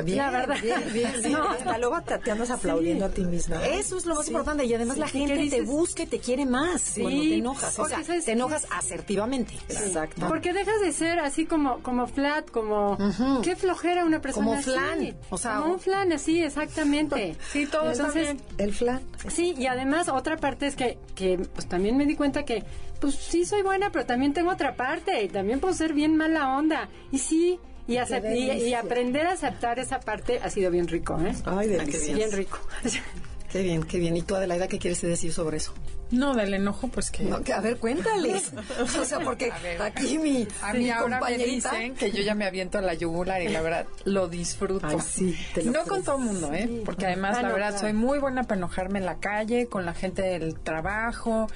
[0.04, 0.56] Bien, la verdad.
[0.62, 1.32] bien, bien, bien.
[1.32, 3.64] No, Hasta luego te, andas aplaudiendo a ti misma.
[3.66, 6.18] Eso es lo más importante y además la Sí, gente ¿qué te busca y te
[6.18, 7.78] quiere más cuando te enojas.
[7.78, 9.54] O sea, ¿sabes te enojas asertivamente.
[9.68, 10.26] Exacto.
[10.28, 12.96] Porque dejas de ser así como como flat, como
[13.42, 14.70] qué flojera una persona Como así.
[14.70, 17.36] flan, o sea, como un flan así, exactamente.
[17.52, 18.36] Sí, todo Entonces.
[18.58, 19.00] El flan.
[19.28, 22.64] Sí, y además otra parte es que que pues también me di cuenta que
[23.00, 26.56] pues sí soy buena, pero también tengo otra parte y también puedo ser bien mala
[26.56, 26.88] onda.
[27.12, 31.32] Y sí, y, y, y aprender a aceptar esa parte ha sido bien rico, ¿eh?
[31.44, 32.14] Ay, qué delicioso.
[32.14, 32.32] bien.
[32.32, 32.58] Rico.
[33.52, 34.16] Qué bien, qué bien.
[34.16, 35.72] ¿Y tú, Adelaida, qué quieres decir sobre eso?
[36.10, 37.22] No, del enojo, pues que...
[37.22, 38.50] No, que, a ver, cuéntales.
[39.00, 41.70] o sea, porque aquí mi, A mi mí ahora me compañerita...
[41.70, 44.86] dicen que yo ya me aviento a la yugular y la verdad lo disfruto.
[44.86, 45.86] Ay, sí, te lo no creo.
[45.86, 46.82] con todo el mundo, ¿eh?
[46.84, 47.80] Porque además Ah, la no, verdad claro.
[47.82, 51.46] soy muy buena para enojarme en la calle, con la gente del trabajo,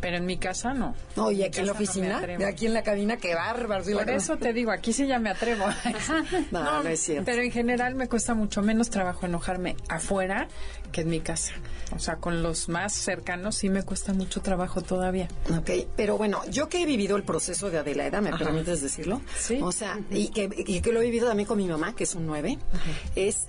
[0.00, 0.94] pero en mi casa no.
[1.16, 3.84] No, y aquí en la no oficina, de aquí en la cabina, qué bárbaro.
[3.84, 5.64] Por eso te digo, aquí sí ya me atrevo.
[6.50, 7.24] No, no es cierto.
[7.24, 10.48] Pero en general me cuesta mucho menos trabajo enojarme afuera
[10.92, 11.52] que en mi casa.
[11.94, 15.28] O sea, con los más cercanos sí me cuesta mucho trabajo todavía.
[15.56, 19.20] Ok, pero bueno, yo que he vivido el proceso de Adelaida, ¿me permites decirlo?
[19.38, 19.58] Sí.
[19.62, 22.14] O sea, y que, y que lo he vivido también con mi mamá, que es
[22.14, 22.58] un 9,
[23.16, 23.46] es,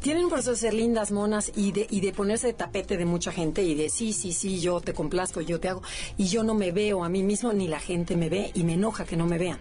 [0.00, 3.04] tienen un proceso de ser lindas, monas y de, y de ponerse de tapete de
[3.04, 5.82] mucha gente y de sí, sí, sí, yo te complazco, yo te hago,
[6.16, 8.74] y yo no me veo a mí mismo, ni la gente me ve, y me
[8.74, 9.58] enoja que no me vean.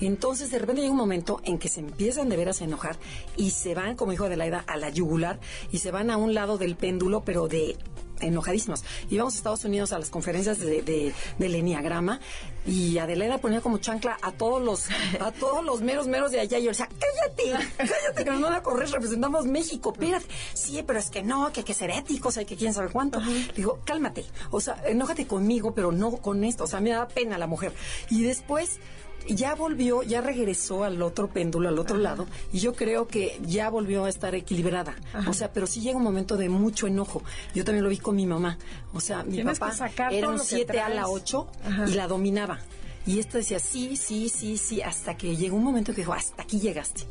[0.00, 2.96] Entonces, de repente llega un momento en que se empiezan de veras a enojar
[3.36, 5.38] y se van, como dijo Adelaida, a la yugular
[5.70, 7.76] y se van a un lado del péndulo, pero de
[8.20, 8.84] enojadísimos.
[9.10, 12.20] Íbamos a Estados Unidos a las conferencias de, de- del Enneagrama
[12.66, 14.86] y Adelaida ponía como chancla a todos los
[15.20, 18.54] a todos los meros meros de allá y yo decía, cállate, cállate, que nos van
[18.54, 20.26] a correr, representamos México, espérate.
[20.54, 23.20] Sí, pero es que no, que hay que ser éticos, hay que quién sabe cuánto.
[23.56, 27.36] Digo, cálmate, o sea, enójate conmigo, pero no con esto, o sea, me da pena
[27.38, 27.72] la mujer.
[28.10, 28.78] Y después
[29.28, 33.70] ya volvió, ya regresó al otro péndulo, al otro lado, y yo creo que ya
[33.70, 34.94] volvió a estar equilibrada.
[35.26, 37.22] O sea, pero sí llega un momento de mucho enojo.
[37.54, 38.58] Yo también lo vi con mi mamá.
[38.92, 39.72] O sea, mi papá
[40.10, 41.08] era un lo que 7 a la traes.
[41.10, 41.46] 8
[41.88, 42.60] y la dominaba.
[43.06, 46.42] Y esta decía, sí, sí, sí, sí, hasta que llegó un momento que dijo, hasta
[46.42, 47.02] aquí llegaste.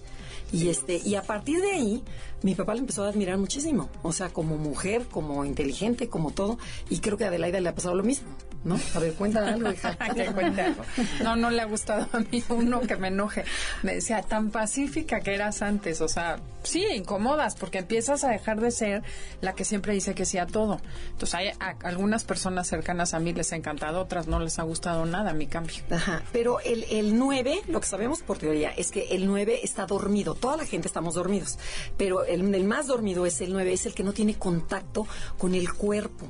[0.51, 2.03] Y este, y a partir de ahí,
[2.43, 3.89] mi papá le empezó a admirar muchísimo.
[4.03, 6.59] O sea, como mujer, como inteligente, como todo.
[6.89, 8.27] Y creo que a Adelaida le ha pasado lo mismo,
[8.63, 8.79] ¿no?
[8.95, 9.97] A ver, cuéntame algo, hija.
[11.23, 13.43] No, no le ha gustado a mí uno que me enoje.
[13.81, 16.01] Me decía, tan pacífica que eras antes.
[16.01, 19.03] O sea, sí, incomodas, porque empiezas a dejar de ser
[19.41, 20.79] la que siempre dice que sí a todo.
[21.11, 24.63] Entonces, hay a- algunas personas cercanas a mí les ha encantado, otras no les ha
[24.63, 25.75] gustado nada mi cambio.
[25.91, 29.85] Ajá, pero el, el 9, lo que sabemos por teoría, es que el 9 está
[29.85, 30.35] dormido.
[30.35, 31.57] Toda la gente estamos dormidos.
[31.97, 35.55] Pero el, el más dormido es el 9, es el que no tiene contacto con
[35.55, 36.27] el cuerpo.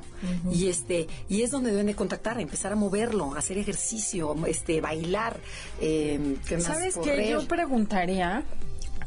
[0.51, 5.37] Y este y es donde deben de contactar, empezar a moverlo, hacer ejercicio, este bailar.
[5.79, 6.65] Eh, ¿qué más?
[6.65, 7.29] ¿Sabes qué?
[7.29, 8.43] Yo preguntaría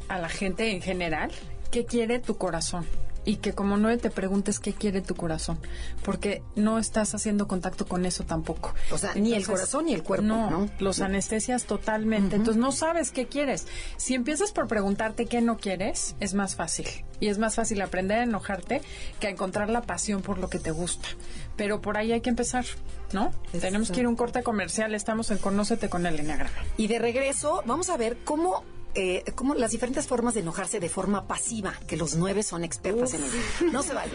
[0.08, 1.30] a la gente en general,
[1.70, 2.86] ¿qué quiere tu corazón?
[3.26, 5.58] y que como nueve te preguntes qué quiere tu corazón,
[6.02, 8.72] porque no estás haciendo contacto con eso tampoco.
[8.92, 10.70] O sea, ni el corazón ni el cuerpo, ¿no?
[10.78, 12.36] los anestesias totalmente.
[12.36, 13.66] Entonces no sabes qué quieres.
[13.96, 16.86] Si empiezas por preguntarte qué no quieres, es más fácil.
[17.18, 18.80] Y es más fácil aprender a enojarte
[19.18, 21.08] que a encontrar la pasión por lo que te gusta.
[21.56, 22.64] Pero por ahí hay que empezar,
[23.12, 23.32] ¿no?
[23.60, 24.94] Tenemos que ir a un corte comercial.
[24.94, 26.50] Estamos en Conócete con el Enneagrama.
[26.76, 28.64] Y de regreso, vamos a ver cómo.
[28.94, 33.12] eh, cómo las diferentes formas de enojarse de forma pasiva, que los nueve son expertas
[33.14, 33.72] en ello.
[33.72, 34.12] No se vale.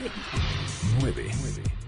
[1.02, 1.30] 9.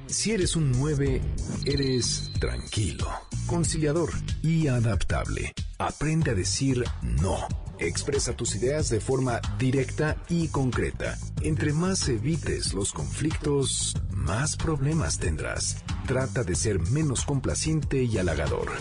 [0.08, 1.22] Si eres un 9,
[1.66, 3.08] eres tranquilo,
[3.48, 4.12] conciliador
[4.44, 5.54] y adaptable.
[5.80, 7.48] Aprende a decir no.
[7.80, 11.18] Expresa tus ideas de forma directa y concreta.
[11.42, 15.84] Entre más evites los conflictos, más problemas tendrás.
[16.08, 18.72] Trata de ser menos complaciente y halagador.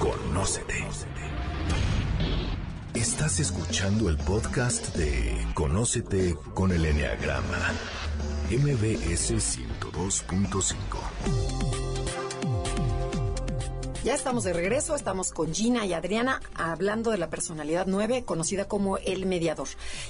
[0.00, 0.84] Conócete.
[2.94, 7.72] Estás escuchando el podcast de Conócete con el Enneagrama.
[8.50, 11.87] MBS 102.5.
[14.04, 18.68] Ya estamos de regreso, estamos con Gina y Adriana hablando de la personalidad 9, conocida
[18.68, 19.66] como el mediador.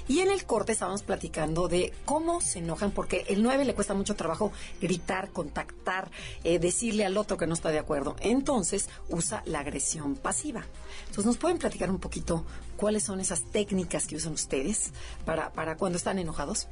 [0.06, 3.94] Y en el corte estábamos platicando de cómo se enojan, porque el 9 le cuesta
[3.94, 6.10] mucho trabajo gritar, contactar,
[6.44, 8.14] eh, decirle al otro que no está de acuerdo.
[8.20, 10.66] Entonces usa la agresión pasiva.
[11.06, 12.44] Entonces, ¿nos pueden platicar un poquito
[12.76, 14.92] cuáles son esas técnicas que usan ustedes
[15.24, 16.68] para, para cuando están enojados?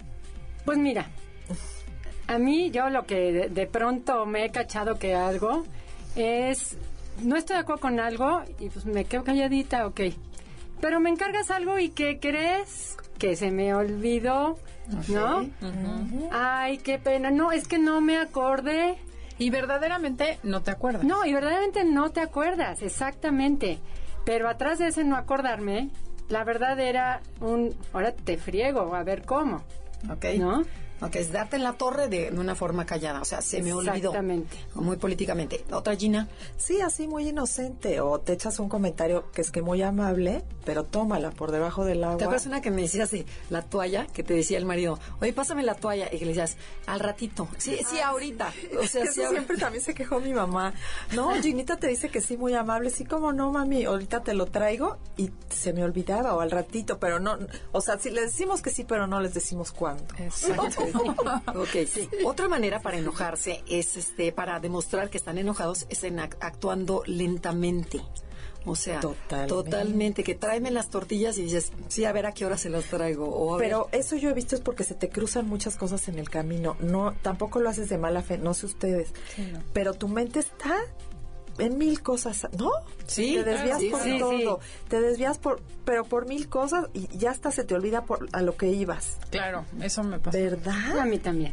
[0.67, 1.11] Pues mira,
[2.27, 5.65] a mí yo lo que de, de pronto me he cachado que hago
[6.15, 6.77] es,
[7.23, 10.01] no estoy de acuerdo con algo y pues me quedo calladita, ok.
[10.81, 12.97] Pero me encargas algo y ¿qué crees?
[13.19, 14.59] Que se me olvidó,
[15.09, 15.49] ¿no?
[16.31, 17.31] Ay, qué pena.
[17.31, 18.97] No, es que no me acordé.
[19.39, 21.05] Y verdaderamente no te acuerdas.
[21.05, 23.79] No, y verdaderamente no te acuerdas, exactamente.
[24.25, 25.91] Pero atrás de ese no acordarme,
[26.29, 29.63] la verdad era un, ahora te friego, a ver cómo,
[30.11, 30.25] ¿Ok?
[30.39, 30.65] ¿no?
[31.01, 33.21] Ok, es darte en la torre de, de una forma callada.
[33.21, 33.95] O sea, se me olvidó.
[34.11, 34.57] Exactamente.
[34.75, 35.65] Muy políticamente.
[35.71, 36.29] Otra Gina.
[36.57, 38.01] Sí, así muy inocente.
[38.01, 42.03] O te echas un comentario que es que muy amable, pero tómala por debajo del
[42.03, 42.17] agua.
[42.17, 44.07] ¿Te acuerdas una que me decías de la toalla?
[44.07, 46.07] Que te decía el marido, oye, pásame la toalla.
[46.13, 46.57] Y que le decías,
[46.87, 47.49] al ratito.
[47.59, 48.53] Sí, sí, ahorita.
[48.81, 49.29] O sea, Eso sí, ahorita.
[49.31, 50.73] siempre también se quejó mi mamá.
[51.15, 52.91] No, Ginita te dice que sí, muy amable.
[52.91, 56.99] Sí, como no, mami, ahorita te lo traigo y se me olvidaba o al ratito,
[56.99, 57.37] pero no,
[57.73, 60.05] o sea, si le decimos que sí, pero no les decimos cuándo.
[60.19, 60.86] Exacto.
[61.55, 62.09] Ok, sí.
[62.25, 67.03] Otra manera para enojarse es, este, para demostrar que están enojados, es en ac- actuando
[67.07, 68.03] lentamente.
[68.69, 69.49] O sea, Totalmente.
[69.55, 72.87] totalmente, que tráeme las tortillas y dices, sí, a ver a qué hora se las
[72.87, 73.29] traigo.
[73.29, 76.09] O a ver- Pero eso yo he visto es porque se te cruzan muchas cosas
[76.09, 76.77] en el camino.
[76.81, 79.13] No, tampoco lo haces de mala fe, no sé ustedes.
[79.73, 80.75] Pero tu mente está
[81.59, 82.71] en mil cosas, ¿no?
[83.07, 87.09] Sí, te desvías sí, por sí, todo, te desvías por, pero por mil cosas y
[87.17, 90.39] ya hasta se te olvida por a lo que ibas, Claro, eso me pasa.
[90.39, 90.99] ¿verdad?
[90.99, 91.53] A mí también.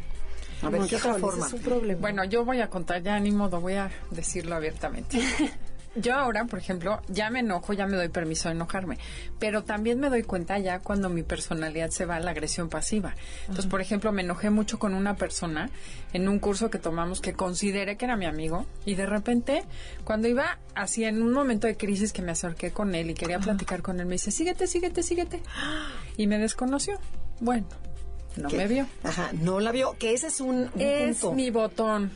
[0.62, 1.48] a ver, ¿qué otra forma?
[1.48, 2.02] Es un problema.
[2.02, 5.20] Bueno, yo voy a contar, ya ni modo, voy a decirlo abiertamente.
[5.95, 8.97] Yo ahora, por ejemplo, ya me enojo, ya me doy permiso de enojarme,
[9.38, 13.13] pero también me doy cuenta ya cuando mi personalidad se va a la agresión pasiva.
[13.41, 15.69] Entonces, por ejemplo, me enojé mucho con una persona
[16.12, 19.65] en un curso que tomamos que consideré que era mi amigo y de repente,
[20.03, 23.38] cuando iba así en un momento de crisis que me acerqué con él y quería
[23.39, 25.41] platicar con él, me dice, síguete, síguete, síguete.
[26.17, 26.99] Y me desconoció.
[27.39, 27.67] Bueno,
[28.38, 28.88] no me vio.
[29.03, 31.36] Ajá, no la vio, que ese es un, un Es punto.
[31.36, 32.12] mi botón.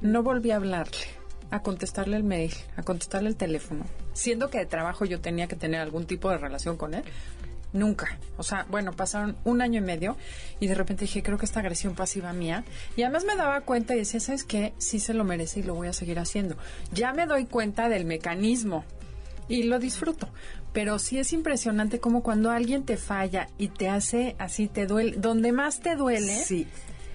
[0.00, 1.06] No volví a hablarle,
[1.50, 3.84] a contestarle el mail, a contestarle el teléfono.
[4.12, 7.04] Siendo que de trabajo yo tenía que tener algún tipo de relación con él.
[7.72, 8.18] Nunca.
[8.36, 10.16] O sea, bueno, pasaron un año y medio
[10.60, 12.64] y de repente dije, creo que esta agresión pasiva mía.
[12.96, 14.74] Y además me daba cuenta y decía, ¿sabes qué?
[14.78, 16.56] Sí se lo merece y lo voy a seguir haciendo.
[16.92, 18.84] Ya me doy cuenta del mecanismo
[19.48, 20.28] y lo disfruto.
[20.72, 25.16] Pero sí es impresionante como cuando alguien te falla y te hace así, te duele,
[25.16, 26.68] donde más te duele, Sí,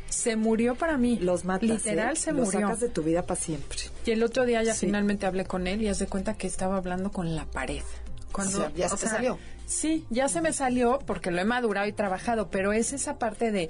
[0.10, 1.18] se murió para mí.
[1.20, 1.70] los matas.
[1.70, 2.20] Literal ¿eh?
[2.20, 2.62] se Los murió.
[2.68, 3.78] sacas de tu vida para siempre.
[4.06, 4.88] Y el otro día ya Sí.
[4.88, 7.84] finalmente hablé con él y haz de cuenta que estaba hablando con la pared.
[8.32, 9.40] Cuando, O sea, ya se te salió.
[9.66, 13.52] Sí, ya se me salió porque lo he madurado y trabajado, pero es esa parte
[13.52, 13.70] de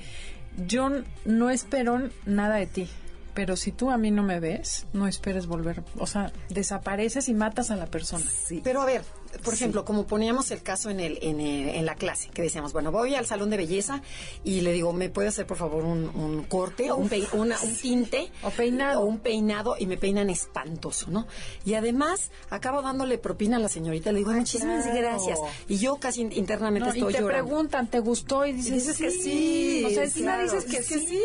[0.68, 0.90] yo
[1.26, 2.90] no espero nada de ti.
[3.34, 5.84] Pero si tú a mí no me ves, no esperes volver.
[5.98, 8.26] O sea, desapareces y matas a la persona.
[8.46, 8.60] Sí.
[8.64, 9.04] Pero a ver,
[9.44, 12.74] por ejemplo, como poníamos el caso en, el, en, el- en la clase, que decíamos,
[12.74, 14.02] bueno, voy al salón de belleza
[14.44, 17.60] y le digo, ¿me puede hacer por favor un, un corte o un, pei- una-
[17.62, 18.32] un tinte?
[18.44, 19.02] O peinado.
[19.02, 21.28] O un peinado y me peinan espantoso, ¿no?
[21.66, 25.00] Y además, acabo dándole propina a la señorita, le digo, muchísimas claro.
[25.02, 25.40] gracias.
[25.68, 27.46] Y yo casi internamente No, y estoy te llorando.
[27.46, 28.46] preguntan, ¿te gustó?
[28.46, 31.20] Y dices, Y dices que sí, O sea, encima claro, dices que que sí.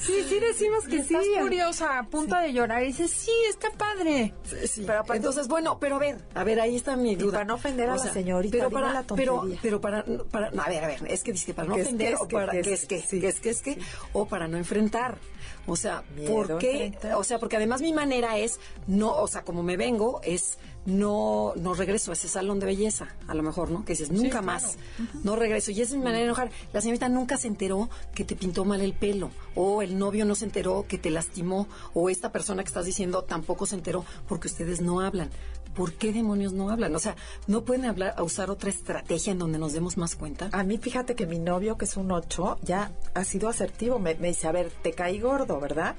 [0.00, 1.14] Sí, sí decimos Y que sí.
[1.14, 2.82] estás furiosa, a punto de llorar.
[2.82, 4.34] Y dices, sí, está padre.
[4.68, 4.82] Sí.
[4.86, 7.88] Pero aparte- Entonces, bueno, pero a ver, a ver, ahí está mi, para no ofender
[7.88, 9.60] a la señorita, pero para, la pero, tontería.
[9.62, 11.86] pero para, para, a ver, a ver, es que dice que para no Que es
[11.86, 13.20] ofender que o para que es que, sí.
[13.20, 13.78] que es que es que,
[14.12, 15.18] o para no enfrentar.
[15.66, 16.86] O sea, Miedo ¿por qué?
[16.86, 17.14] enfrentar.
[17.14, 21.54] O sea, porque además mi manera es no, o sea, como me vengo es no
[21.56, 23.84] no regreso a ese salón de belleza, a lo mejor, ¿no?
[23.84, 24.76] Que dices, nunca más.
[25.22, 26.50] No regreso y esa es mi manera de enojar.
[26.72, 30.34] La señorita nunca se enteró que te pintó mal el pelo o el novio no
[30.34, 34.48] se enteró que te lastimó o esta persona que estás diciendo tampoco se enteró porque
[34.48, 35.30] ustedes no hablan.
[35.74, 36.94] ¿Por qué demonios no hablan?
[36.94, 40.48] O sea, ¿no pueden hablar a usar otra estrategia en donde nos demos más cuenta?
[40.52, 43.98] A mí, fíjate que mi novio, que es un 8, ya ha sido asertivo.
[43.98, 45.96] Me, me dice, a ver, te caí gordo, ¿verdad?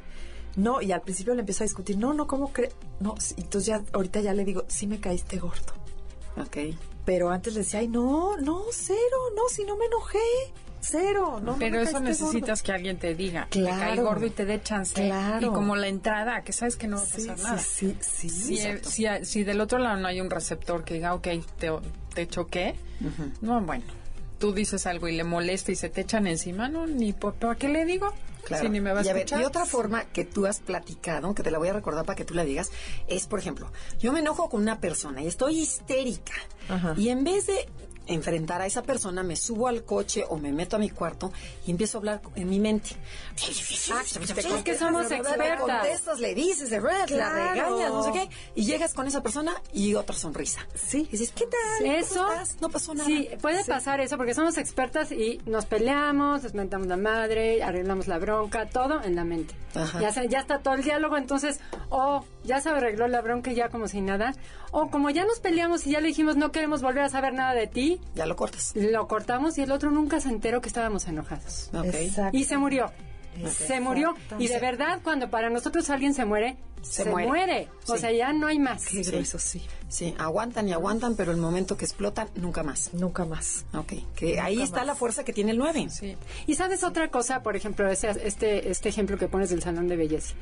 [0.55, 2.73] No, y al principio le empiezo a discutir, no, no, ¿cómo crees?
[2.99, 5.73] No, entonces ya, ahorita ya le digo, sí me caíste gordo.
[6.37, 6.57] Ok.
[7.03, 10.19] Pero antes le decía, ay, no, no, cero, no, si no me enojé,
[10.85, 13.75] cero, no, Pero eso necesitas que alguien te diga, Claro.
[13.75, 14.93] me cae gordo y te dé chance.
[14.93, 15.45] Claro.
[15.47, 17.05] Y como la entrada, que sabes que no va a.
[17.05, 18.01] Sí, pasar sí, nada.
[18.01, 18.89] sí, sí, Si, exacto.
[18.89, 21.71] si, si del otro lado no hay un receptor que diga, ok, te,
[22.13, 22.75] te choqué,
[23.41, 23.83] no, bueno,
[24.39, 27.55] tú dices algo y le molesta y se te echan encima, no, ni por ¿para
[27.55, 28.13] qué le digo?
[28.45, 28.63] Claro.
[28.63, 31.33] Si ni me va a y, a ver, y otra forma que tú has platicado,
[31.33, 32.69] que te la voy a recordar para que tú la digas,
[33.07, 36.33] es, por ejemplo, yo me enojo con una persona y estoy histérica.
[36.69, 36.93] Ajá.
[36.95, 37.67] Y en vez de
[38.07, 41.31] enfrentar a esa persona, me subo al coche o me meto a mi cuarto
[41.65, 42.91] y empiezo a hablar en mi mente.
[43.35, 45.59] Es que somos expertas.
[45.59, 47.35] contestas, le dices, le la Claro.
[47.53, 50.67] regañas, no sé qué, y llegas con esa persona y otra sonrisa.
[50.75, 51.07] Sí.
[51.09, 51.85] Y dices, ¿qué tal?
[51.85, 52.27] Eso.
[52.61, 53.07] No pasó nada.
[53.07, 58.07] Sí, puede pasar eso porque somos expertas y nos peleamos, nos mentamos la madre, arreglamos
[58.07, 59.55] la bronca, todo en la mente.
[59.73, 59.99] Ajá.
[59.99, 63.69] Ya, ya está todo el diálogo, entonces, o ya se arregló la bronca y ya
[63.69, 64.33] como si nada,
[64.71, 67.53] o como ya nos peleamos y ya le dijimos no queremos volver a saber nada
[67.53, 68.73] de ti, Ya lo cortas.
[68.75, 71.69] lo cortamos y el otro nunca se enteró que estábamos enojados.
[71.73, 71.85] Ok.
[71.93, 72.37] Exacto.
[72.37, 72.91] Y se murió.
[73.49, 74.15] Se murió.
[74.39, 77.27] Y de verdad, cuando para nosotros alguien se muere, Se se, muere.
[77.27, 77.67] muere.
[77.87, 77.99] O Sí.
[77.99, 78.85] sea, ya no hay más.
[78.87, 79.61] Qué grueso, sí.
[79.89, 82.93] Sí, aguantan y aguantan, pero el momento que explotan, nunca más.
[82.93, 83.65] Nunca más.
[83.73, 85.87] Ok, que ahí está la fuerza que tiene el 9.
[85.89, 86.15] Sí.
[86.47, 89.97] Y sabes otra cosa, por ejemplo, ese, este, este ejemplo que pones del salón de
[89.97, 90.33] belleza.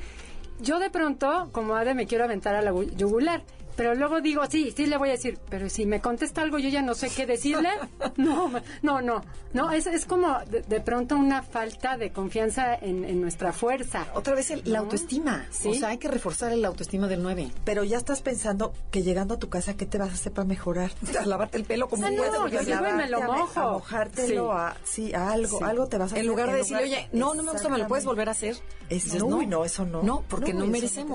[0.59, 3.43] Yo de pronto, como Ade, me quiero aventar a la gu- yugular.
[3.75, 6.69] Pero luego digo, sí, sí le voy a decir, pero si me contesta algo yo
[6.69, 7.69] ya no sé qué decirle.
[8.17, 9.23] No, no, no.
[9.53, 14.07] No, es, es como de, de pronto una falta de confianza en, en nuestra fuerza.
[14.13, 15.45] Otra vez el- la autoestima.
[15.51, 15.69] Sí.
[15.69, 17.51] O sea, hay que reforzar el autoestima del 9.
[17.65, 20.47] Pero ya estás pensando que llegando a tu casa, ¿qué te vas a hacer para
[20.47, 20.91] mejorar?
[21.19, 22.51] A lavarte el pelo como Ah, no, puedes.
[22.51, 23.59] yo llego y me lo mojo.
[23.59, 24.57] A mojártelo, Sí.
[24.57, 25.63] a, sí, a algo, Sí.
[25.63, 27.87] algo te vas a En lugar de decirle, oye, no, no me gusta, me lo
[27.87, 28.55] puedes volver a hacer.
[28.89, 30.01] Es- no, no, eso no.
[30.03, 31.05] No, porque No, no, eso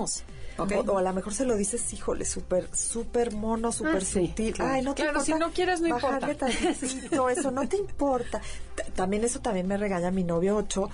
[0.59, 4.27] O, o a lo mejor se lo dices, híjole, súper, súper mono, súper Ah, sí,
[4.27, 4.53] sutil.
[4.53, 4.71] claro.
[4.73, 5.33] Ay, no te Claro, importa.
[5.33, 6.19] si no quieres, no importa.
[6.35, 8.41] tantito, eso no te importa.
[8.75, 10.89] T- También eso también me regaña mi novio 8.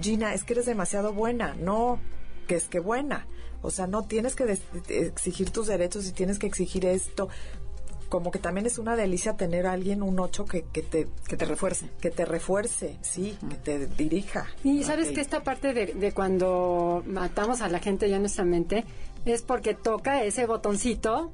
[0.00, 1.54] Gina, es que eres demasiado buena.
[1.54, 1.98] No,
[2.46, 3.26] que es que buena.
[3.60, 4.56] O sea, no tienes que
[4.88, 7.28] exigir tus derechos y tienes que exigir esto.
[8.08, 11.36] Como que también es una delicia tener a alguien, un 8, que, que te Que
[11.36, 11.90] te refuerce.
[12.00, 14.46] que te refuerce, sí, que te dirija.
[14.64, 18.44] Y sabes que esta parte de, de cuando matamos a la gente ya en nuestra
[18.44, 18.84] mente
[19.24, 21.32] es porque toca ese botoncito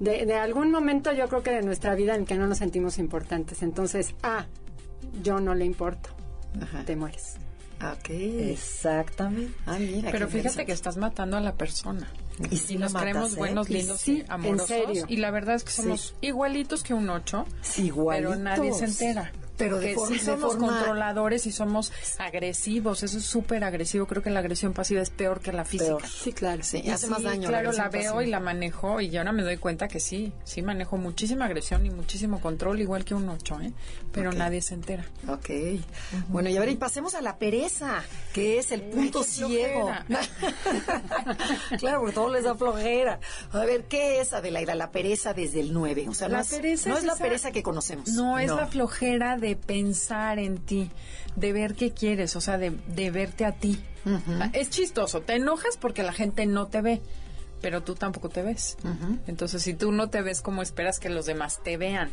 [0.00, 2.98] de, de algún momento yo creo que de nuestra vida en que no nos sentimos
[2.98, 3.62] importantes.
[3.62, 4.46] Entonces, ah,
[5.22, 6.10] yo no le importo.
[6.62, 6.84] Ajá.
[6.84, 7.34] Te mueres.
[7.82, 8.10] Ok.
[8.10, 9.52] Exactamente.
[9.66, 10.10] Ah, mira.
[10.10, 12.08] Pero fíjate que estás matando a la persona.
[12.50, 13.36] Y la nos matas, creemos ¿eh?
[13.36, 14.70] buenos, lindos sí, y amorosos.
[14.70, 15.04] en serio.
[15.08, 17.46] Y la verdad es que somos igualitos que un ocho,
[17.76, 18.36] Igualitos.
[18.36, 19.32] pero nadie se entera.
[19.58, 23.02] Pero de que forma- sí de somos forma- controladores y somos agresivos.
[23.02, 24.06] Eso es súper agresivo.
[24.06, 25.96] Creo que la agresión pasiva es peor que la física.
[25.96, 26.06] Peor.
[26.08, 26.62] Sí, claro.
[26.62, 27.48] Sí, Y hace más sí, daño.
[27.48, 28.24] Claro, la, veo pasiva.
[28.24, 31.90] y la manejo y ahora me doy cuenta que sí, sí manejo muchísima agresión y
[31.90, 33.72] muchísimo control, igual que un ocho, ¿eh?
[34.12, 35.04] Pero nadie se entera.
[35.28, 35.50] Ok.
[36.28, 39.90] Bueno, y a ver, y pasemos a la pereza, que es el punto ciego.
[41.78, 43.20] claro, porque todo les da flojera.
[43.52, 46.06] A ver, ¿qué es, Adelaida, la pereza desde el 9?
[46.08, 48.08] O sea, La no es, pereza no es es la esa- pereza que conocemos.
[48.10, 48.56] No, es No.
[48.56, 50.90] la flojera de pensar en ti,
[51.36, 53.78] de ver qué quieres, o sea, de, de verte a ti.
[54.54, 57.00] Es chistoso, te enojas porque la gente no te ve,
[57.60, 58.76] pero tú tampoco te ves.
[59.26, 62.10] Entonces, si tú no te ves, ¿cómo esperas que los demás te vean?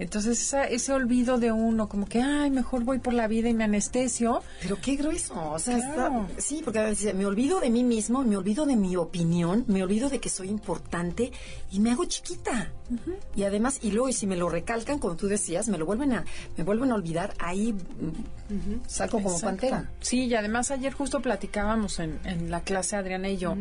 [0.00, 3.54] Entonces, esa- ese olvido de uno, como que, ay, mejor voy por la vida y
[3.54, 4.42] me anestesio.
[4.62, 5.34] Pero qué grueso.
[5.52, 6.26] O sea, Claro.
[6.28, 10.08] está- sí, porque me olvido de mí mismo, me olvido de mi opinión, me olvido
[10.08, 11.32] de que soy importante
[11.72, 12.70] y me hago chiquita.
[13.36, 16.12] Y además, y luego, y si me lo recalcan, como tú decías, me lo vuelven
[16.14, 16.24] a,
[16.56, 19.46] me vuelven a olvidar, ahí mm, saco como Exacto.
[19.46, 19.90] pantera.
[20.00, 23.56] Sí, y además ayer justo platicábamos en, en la clase Adriana y yo,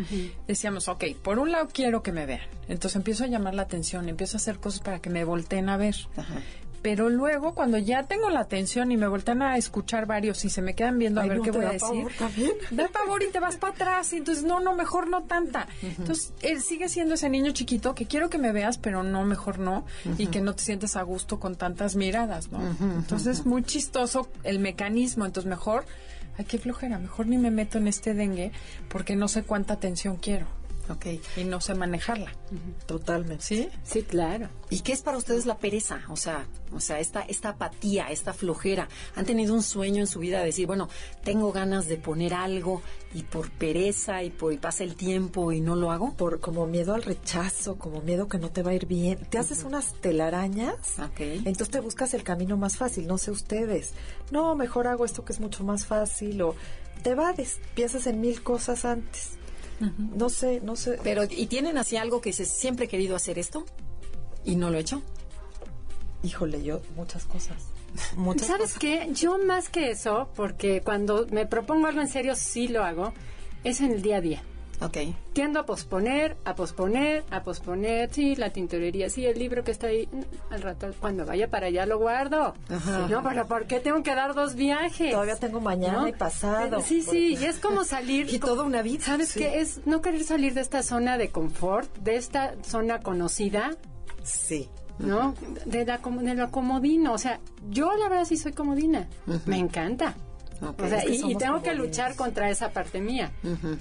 [0.48, 4.10] decíamos, ok, por un lado quiero que me vean, entonces empiezo a llamar la atención,
[4.10, 6.36] empiezo a hacer cosas para que me volteen a ver, Ajá.
[6.82, 10.62] pero luego cuando ya tengo la atención y me voltean a escuchar varios y se
[10.62, 12.52] me quedan viendo a ver ¿no qué voy a decir, pavor también?
[12.72, 15.68] da pavor y te vas para atrás y entonces no, no, mejor no tanta.
[15.82, 19.60] Entonces él sigue siendo ese niño chiquito que quiero que me veas, pero no, mejor
[19.60, 19.86] no
[20.18, 22.60] y que no te sientes a gusto con tantas miradas, ¿no?
[22.80, 25.86] Entonces muy chistoso el mecanismo, entonces mejor,
[26.38, 28.52] ay, qué flojera, mejor ni me meto en este dengue
[28.88, 30.46] porque no sé cuánta atención quiero
[30.90, 31.06] Ok.
[31.36, 32.32] y no sé manejarla.
[32.86, 33.44] Totalmente.
[33.44, 33.70] ¿Sí?
[33.84, 34.50] Sí, claro.
[34.70, 36.02] ¿Y qué es para ustedes la pereza?
[36.10, 38.88] O sea, o sea, esta, esta apatía, esta flojera.
[39.16, 40.90] ¿Han tenido un sueño en su vida de decir, bueno,
[41.24, 42.82] tengo ganas de poner algo
[43.14, 46.14] y por pereza y por y pasa el tiempo y no lo hago?
[46.16, 49.20] Por como miedo al rechazo, como miedo que no te va a ir bien.
[49.30, 51.20] Te haces unas telarañas, Ok.
[51.20, 53.92] entonces te buscas el camino más fácil, no sé ustedes.
[54.32, 56.56] No, mejor hago esto que es mucho más fácil o
[57.04, 59.32] te vades, piensas en mil cosas antes.
[59.80, 61.00] No sé, no sé.
[61.04, 63.66] Pero, ¿y tienen así algo que dices, siempre he querido hacer esto
[64.44, 65.02] y no lo he hecho?
[66.24, 67.58] Híjole, yo muchas cosas.
[68.16, 68.80] Muchas ¿Sabes cosas.
[68.80, 69.10] qué?
[69.14, 73.14] Yo más que eso, porque cuando me propongo algo en serio, sí lo hago,
[73.64, 74.42] es en el día a día.
[74.80, 74.98] Ok.
[75.34, 78.14] Tiendo a posponer, a posponer, a posponer.
[78.14, 80.08] Sí, la tintorería, sí, el libro que está ahí.
[80.12, 82.54] mm, Al rato, cuando vaya para allá, lo guardo.
[82.70, 83.08] Ajá.
[83.10, 85.12] No, pero ¿por qué tengo que dar dos viajes?
[85.12, 86.08] Todavía tengo mañana ¿No?
[86.08, 86.82] y pasado.
[86.82, 88.28] Sí, sí, y es como salir.
[88.34, 89.04] Y toda una vida.
[89.04, 89.40] ¿Sabes Sí.
[89.40, 89.62] qué?
[89.62, 93.72] Es no querer salir de esta zona de confort, de esta zona conocida,
[94.24, 94.70] Sí.
[95.00, 95.34] ¿no?
[95.66, 97.14] De, la, com- de lo comodino.
[97.14, 99.08] O sea, yo la verdad sí soy comodina.
[99.46, 100.14] Me encanta.
[100.62, 100.82] Ok.
[100.84, 103.32] O sea, Es que y- y, tengo que luchar contra esa parte mía.
[103.44, 103.78] Ujú.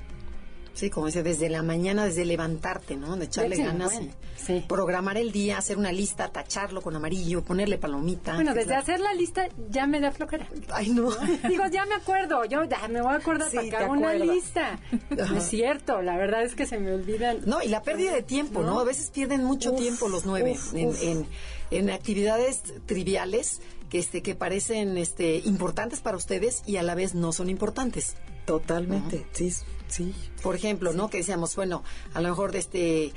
[0.77, 3.16] Sí, como dice, desde la mañana, desde levantarte, ¿no?
[3.16, 4.62] De echarle Sí, ganas bueno, sí.
[4.68, 8.35] programar el día, hacer una lista, tacharlo con amarillo, ponerle palomita.
[8.35, 10.47] Bueno, desde la- hacer la lista ya me da flojera.
[10.70, 11.09] Ay, no.
[11.49, 14.12] Digo, ya me acuerdo, yo ya me voy a acordar Sí, para que haga una
[14.14, 14.79] lista.
[15.11, 17.39] No es cierto, la verdad es que se me olvidan.
[17.47, 18.79] No, y la pérdida de tiempo, ¿no?
[18.79, 21.03] A veces pierden mucho Uf, tiempo los nueve uf, en, uf.
[21.03, 21.27] en-
[21.70, 27.14] en actividades triviales que este que parecen este importantes para ustedes y a la vez
[27.14, 28.14] no son importantes.
[28.47, 29.26] Totalmente.
[29.32, 29.53] Sí,
[29.88, 30.14] sí.
[30.42, 31.11] Por ejemplo, ¿no?
[31.11, 31.82] Que decíamos, bueno,
[32.14, 33.12] a lo mejor de este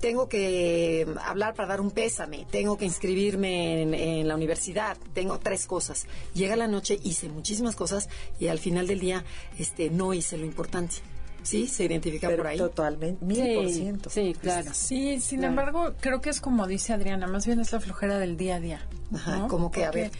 [0.00, 5.38] tengo que hablar para dar un pésame, tengo que inscribirme en, en la universidad, tengo
[5.40, 6.06] tres cosas.
[6.34, 8.08] Llega la noche, hice muchísimas cosas
[8.38, 9.24] y al final del día
[9.58, 10.96] este no hice lo importante.
[11.42, 11.66] ¿Sí?
[11.66, 12.58] ¿Se identifica Pero por ahí?
[12.58, 13.24] totalmente.
[13.24, 14.10] Mil por ciento.
[14.10, 14.70] sí, claro.
[14.74, 15.50] Sí, sin Claro.
[15.52, 18.60] embargo, creo que es como dice Adriana, más bien es la flojera del día a
[18.60, 18.86] día.
[19.14, 19.48] Ajá, ¿no?
[19.48, 20.10] como que, a ver.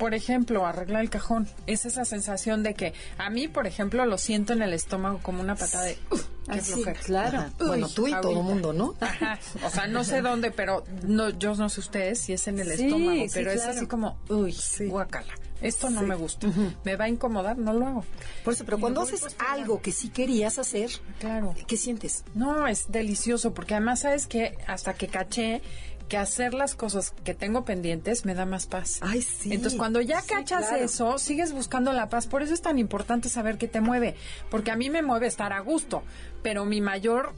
[0.00, 1.46] Por ejemplo, arreglar el cajón.
[1.66, 5.42] Es esa sensación de que a mí, por ejemplo, lo siento en el estómago como
[5.42, 5.98] una patada de...
[6.10, 7.00] "Uf, qué Ah, sí, flojera".
[7.00, 7.44] claro.
[7.58, 8.42] Bueno, tú y todo ahorita.
[8.42, 8.94] mundo, ¿no?
[9.00, 9.38] Ajá.
[9.64, 12.68] O sea, no sé dónde, pero no, yo no sé ustedes si es en el
[12.76, 14.56] Sí, estómago, sí, pero es así como, uy,
[14.88, 15.34] guacala.
[15.60, 16.48] Esto no me gusta.
[16.84, 18.04] Me va a incomodar, no lo hago.
[18.42, 19.60] Por eso, pero Y cuando haces postergando.
[19.62, 20.88] algo que sí querías hacer,
[21.18, 21.54] Claro.
[21.66, 22.24] ¿qué sientes?
[22.34, 25.60] No, es delicioso, porque además sabes que hasta que caché
[26.10, 28.98] que hacer las cosas que tengo pendientes me da más paz.
[29.00, 29.54] Ay, sí.
[29.54, 30.84] Entonces, cuando ya Sí, cachas claro.
[30.84, 32.26] eso, sigues buscando la paz.
[32.26, 34.16] Por eso es tan importante saber qué te mueve,
[34.50, 36.02] porque a mí me mueve estar a gusto,
[36.42, 37.32] pero mi mayor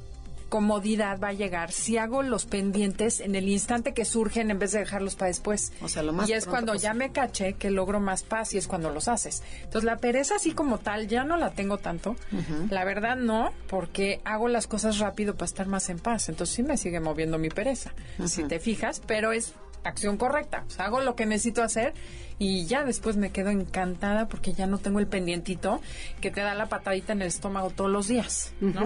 [0.53, 4.72] comodidad va a llegar si hago los pendientes en el instante que surgen en vez
[4.72, 5.72] de dejarlos para después.
[5.80, 8.59] O sea, lo más y es cuando ya me caché que logro más paz y
[8.59, 9.42] es cuando los haces.
[9.62, 12.16] Entonces la pereza así como tal ya no la tengo tanto.
[12.68, 16.28] La verdad no, porque hago las cosas rápido para estar más en paz.
[16.28, 17.94] Entonces sí me sigue moviendo mi pereza,
[18.26, 19.55] si te fijas, pero es
[19.85, 20.64] acción correcta.
[20.66, 21.95] O sea, hago lo que necesito hacer
[22.39, 25.80] y ya después me quedo encantada porque ya no tengo el pendientito
[26.20, 28.85] que te da la patadita en el estómago todos los días, ¿no?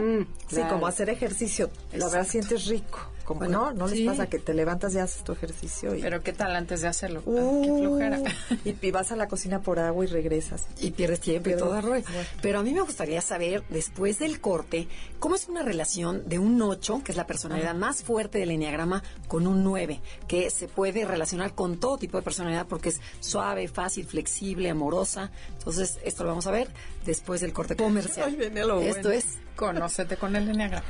[0.49, 0.75] Sí, claro.
[0.75, 1.71] como hacer ejercicio.
[1.93, 3.11] La verdad sientes rico.
[3.27, 6.23] Como, Bueno, no, no les pasa que te levantas y haces tu ejercicio y, Pero
[6.23, 7.23] qué tal antes de hacerlo.
[7.27, 8.21] Uh, qué flojera.
[8.65, 10.67] y, y vas a la cocina por agua y regresas.
[10.81, 12.05] Y pierdes tiempo y todo rollo.
[12.41, 14.87] Pero a mí me gustaría saber, después del corte,
[15.19, 19.03] cómo es una relación de un 8, que es la personalidad más fuerte del enneagrama,
[19.27, 23.67] con un 9, que se puede relacionar con todo tipo de personalidad porque es suave,
[23.67, 25.33] fácil, flexible, amorosa.
[25.59, 26.69] Entonces, esto lo vamos a ver
[27.05, 28.27] después del corte comercial.
[28.29, 29.19] Ay, viene lo esto bueno.
[29.19, 30.85] es Conócete con el enneagrama.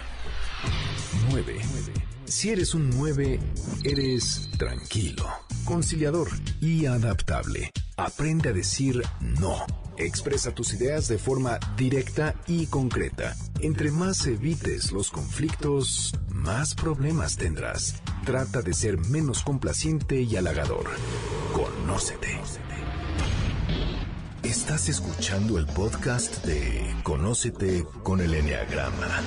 [1.31, 1.61] 9.
[2.27, 3.39] Si eres un 9,
[3.85, 5.25] eres tranquilo,
[5.65, 6.29] conciliador
[6.61, 7.71] y adaptable.
[7.97, 9.65] Aprende a decir no.
[9.97, 13.37] Expresa tus ideas de forma directa y concreta.
[13.61, 18.03] Entre más evites los conflictos, más problemas tendrás.
[18.25, 20.87] Trata de ser menos complaciente y halagador.
[21.55, 22.41] Conócete.
[24.43, 29.23] Estás escuchando el podcast de Conócete con el Enneagrama.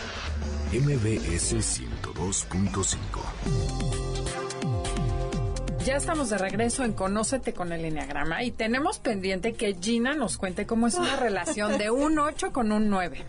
[0.72, 2.96] MBS 102.5.
[5.86, 10.38] Ya estamos de regreso en Conócete con el Enneagrama y tenemos pendiente que Gina nos
[10.38, 13.26] cuente cómo es una relación de un 8 con un 9.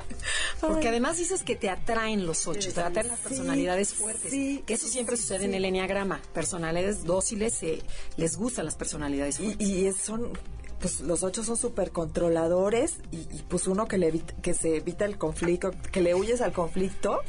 [0.60, 4.30] Porque además dices que te atraen los ocho, te atraen las personalidades fuertes.
[4.30, 6.20] sí, que eso siempre sucede en el enneagrama.
[6.34, 7.80] Personalidades dóciles, eh,
[8.18, 9.66] les gustan las personalidades Y, fuertes.
[9.66, 10.32] y son,
[10.80, 14.76] pues los ocho son súper controladores y, y, pues uno que, le evita- que se
[14.76, 17.20] evita el conflicto, que le huyes al conflicto,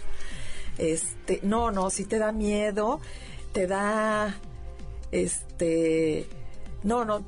[0.77, 2.99] este, no, no, sí te da miedo,
[3.51, 4.35] te da,
[5.11, 6.27] este,
[6.83, 7.23] no, no,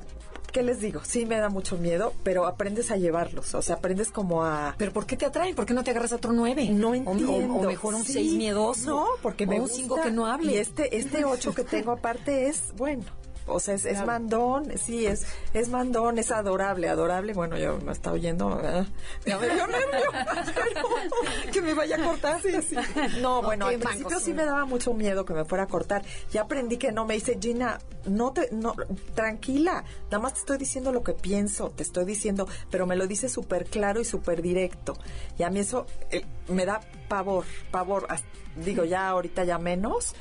[0.51, 1.01] ¿qué les digo?
[1.03, 4.75] Sí me da mucho miedo, pero aprendes a llevarlos, o sea, aprendes como a...
[4.77, 5.55] Pero ¿por qué te atraen?
[5.55, 6.69] ¿Por qué no te agarras a otro nueve?
[6.69, 7.55] No entiendo.
[7.55, 8.13] O, o mejor un Sí.
[8.13, 8.89] seis miedoso.
[8.89, 9.75] No, porque me o un gusta.
[9.77, 10.53] cinco que no hable.
[10.53, 13.03] Y este, este ocho que tengo aparte es, bueno,
[13.45, 17.33] o sea, es, es mandón, sí, es, es mandón, es adorable, adorable.
[17.33, 18.87] Bueno, ya me está oyendo, ¿verdad?
[19.25, 20.11] ya me dio nervio,
[20.55, 22.41] pero que me vaya a cortar.
[22.41, 22.75] Sí, sí.
[23.21, 26.03] No, bueno, qué al principio sí me daba mucho miedo que me fuera a cortar.
[26.31, 28.75] Ya aprendí que no, me dice, Gina, no te, no,
[29.13, 33.07] tranquila, nada más te estoy diciendo lo que pienso, te estoy diciendo, pero me lo
[33.07, 34.97] dice súper claro y súper directo.
[35.37, 38.07] Y a mí eso eh, me da pavor, pavor.
[38.55, 40.13] Digo, ya ahorita ya menos,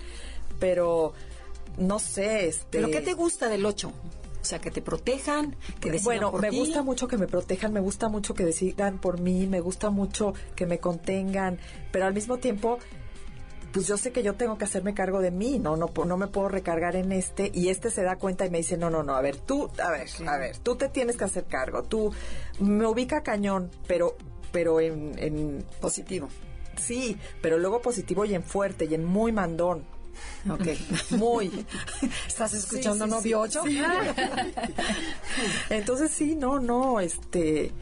[0.59, 1.13] pero
[1.79, 2.67] no sé, este...
[2.79, 3.93] ¿Pero qué te gusta del ocho?
[4.41, 6.59] O sea, que te protejan, que decidan Bueno, por me ti.
[6.59, 10.35] gusta mucho que me protejan, me gusta mucho que decidan por mí, me gusta mucho
[10.57, 11.59] que me contengan,
[11.93, 12.79] pero al mismo tiempo,
[13.73, 16.27] pues yo sé que yo tengo que hacerme cargo de mí, no, no, no me
[16.27, 19.15] puedo recargar en este y este se da cuenta y me dice, no, no, no,
[19.15, 22.13] a ver, tú, a ver, a ver, tú te tienes que hacer cargo, tú
[22.59, 24.17] me ubica cañón, pero,
[24.51, 26.29] pero en, en Positivo.
[26.77, 29.85] sí, pero luego positivo y en fuerte y en muy mandón,
[30.51, 30.67] Ok.
[31.11, 31.65] muy.
[32.27, 33.63] ¿Estás escuchando Sí, sí, novio sí, ocho?
[33.67, 33.83] sí.
[35.71, 37.73] Entonces sí, no, no, este,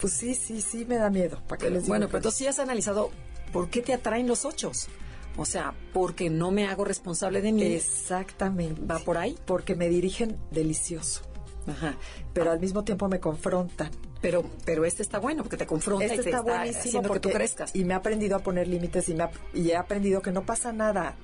[0.00, 1.40] pues sí, sí, sí me da miedo.
[1.48, 1.88] ¿Para qué les digo?
[1.92, 3.10] Bueno, pero entonces sí has analizado
[3.52, 4.88] por qué te atraen los ochos.
[5.36, 7.62] O sea, porque no me hago responsable de mí.
[7.62, 8.82] Exactamente.
[8.84, 9.38] ¿Va por ahí?
[9.46, 11.22] Porque me dirigen delicioso,
[11.68, 11.96] Ajá.
[12.34, 13.90] pero al mismo tiempo me confrontan.
[14.20, 17.20] Pero, pero este está bueno porque te confronta Este y te está está, buenísimo porque
[17.20, 17.74] que tú crezcas.
[17.74, 20.42] y me ha aprendido a poner límites y me ha- y he aprendido que no
[20.44, 21.14] pasa nada.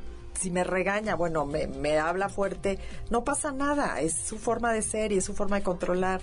[0.40, 2.78] Si me regaña, bueno, me, me habla fuerte,
[3.10, 4.00] no pasa nada.
[4.00, 6.20] Es su forma de ser y es su forma de controlar.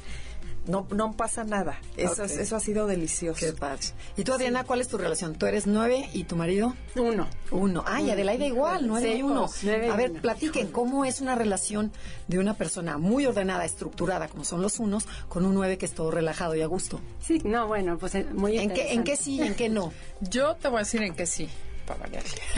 [0.66, 1.78] No, no pasa nada.
[1.98, 3.38] Eso, es- eso ha sido delicioso.
[3.38, 3.82] Qué padre.
[4.16, 5.36] ¿Y tú, Adriana, cuál es tu relación?
[5.36, 6.74] ¿Tú eres nueve y tu marido?
[6.96, 7.28] Uno.
[7.52, 7.84] Uno.
[7.86, 9.48] Ay, Adelaida igual, nueve Sí, y uno.
[9.64, 10.22] nueve A ver, uno.
[10.22, 11.92] platiquen, ¿cómo es una relación
[12.30, 15.94] de una persona muy ordenada, estructurada, como son los unos, con un nueve que es
[15.94, 17.02] todo relajado y a gusto?
[17.20, 19.92] Sí, no, bueno, pues eh, muy ¿En qué, ¿En qué sí y en qué no?
[20.22, 21.50] Yo te voy a decir en que sí,
[21.86, 22.10] para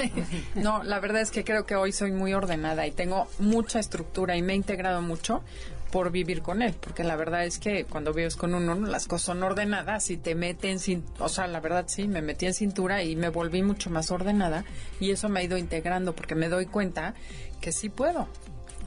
[0.56, 4.36] no, la verdad es que creo que hoy soy muy ordenada y tengo mucha estructura
[4.36, 5.44] y me he integrado mucho
[5.92, 8.88] por vivir con él, porque la verdad es que cuando vives con uno, ¿no?
[8.88, 12.46] las cosas son ordenadas y te meten sin, o sea, la verdad sí, me metí
[12.46, 14.66] en cintura y me volví mucho más ordenada
[15.00, 17.14] y eso me ha ido integrando porque me doy cuenta
[17.62, 18.28] que sí puedo.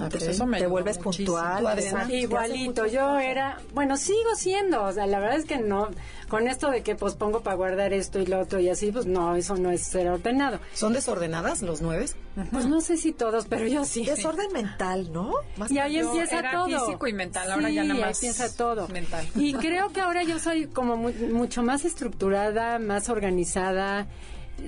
[0.01, 1.79] Entonces eso me Te vuelves puntual.
[1.79, 2.15] Exacto.
[2.15, 5.89] Igualito, yo era, bueno, sigo siendo, o sea, la verdad es que no,
[6.29, 9.07] con esto de que pues pongo para guardar esto y lo otro y así, pues
[9.07, 10.61] no, eso no es ser ordenado.
[10.73, 12.07] ¿Son desordenadas los nueve?
[12.53, 14.05] Pues no sé si todos, pero yo sí.
[14.05, 15.33] Desorden mental, ¿no?
[15.57, 16.67] Más Y ahí Yo empieza era todo.
[16.87, 18.87] físico y mental, ahora Sí, ya nada ahí más empieza todo.
[18.89, 19.27] mental.
[19.35, 24.07] Y creo que ahora yo soy como mu- mucho más estructurada, más organizada,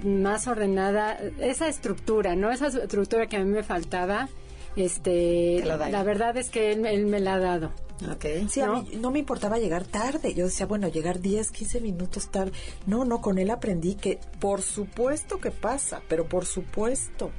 [0.04, 1.18] más ordenada.
[1.40, 2.50] Esa estructura, ¿no?
[2.50, 4.28] Esa estructura que a mí me faltaba,
[4.76, 7.72] este, Te la la verdad es que él, él me la ha dado.
[8.10, 8.24] Ok.
[8.48, 8.82] Sí, a ¿no?
[8.82, 10.32] mí no me importaba llegar tarde.
[10.34, 12.52] Yo decía, bueno, llegar 10, 15 minutos tarde.
[12.86, 17.30] No, no, con él aprendí que por supuesto que pasa, pero por supuesto.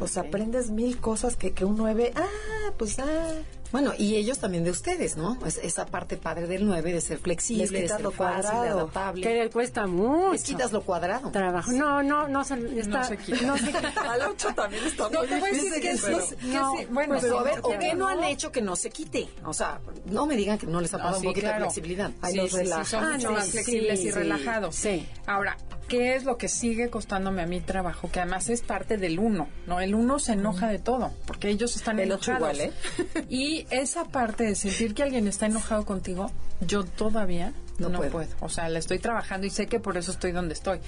[0.00, 3.32] O sea, aprendes mil cosas que, que un nueve, ah, pues ah.
[3.72, 5.36] Bueno, y ellos también de ustedes, ¿no?
[5.44, 8.48] Es- esa parte padre del nueve de ser flexible, Les de ser lo fácil, de
[8.50, 8.78] cuadrado.
[8.80, 9.22] adaptable.
[9.22, 10.32] Que le cuesta mucho.
[10.32, 11.30] Les quitas lo cuadrado.
[11.30, 11.72] trabajo.
[11.72, 13.42] No, no, no se, está- se quita.
[13.46, 13.92] no se quita.
[14.12, 15.82] Al 8 también está No, muy te voy a decir difícil.
[15.82, 16.86] que sí, pero- que no, sí.
[16.90, 18.90] Bueno, pues, Pero a sí, ver, ¿o qué no han no- hecho que no se
[18.90, 19.28] quite?
[19.44, 21.58] O sea, no me digan que no les ha No, pasado sí, un poquito claro.
[21.64, 22.10] de flexibilidad.
[22.22, 22.84] Ay, Sí, los sí, sí, relaja.
[22.84, 24.10] son Ah, mucho no, más sí, flexibles y sí.
[24.12, 24.74] relajados.
[24.76, 25.08] Sí.
[25.26, 25.56] Ahora,
[25.88, 28.10] ¿qué es lo que sigue costándome a mi trabajo?
[28.10, 29.80] Que además es parte del uno, ¿no?
[29.80, 32.38] El uno se enoja de todo, porque ellos están El enojados.
[32.38, 32.72] igual, ¿eh?
[33.28, 36.30] Y esa parte de sentir que alguien está enojado contigo,
[36.60, 38.12] yo todavía No no, puedo.
[38.12, 38.28] puedo.
[38.40, 40.80] O sea, le estoy trabajando y sé que por eso estoy donde estoy.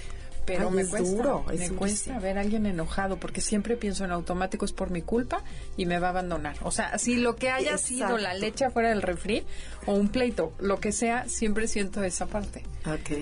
[0.47, 1.79] Pero Ay, me es cuesta, duro, es me durísimo.
[1.79, 5.43] cuesta ver a alguien enojado porque siempre pienso en automático es por mi culpa
[5.77, 6.57] y me va a abandonar.
[6.63, 9.45] O sea, si lo que haya sido la leche afuera del refri
[9.87, 12.63] o un pleito, lo que sea, siempre siento esa parte.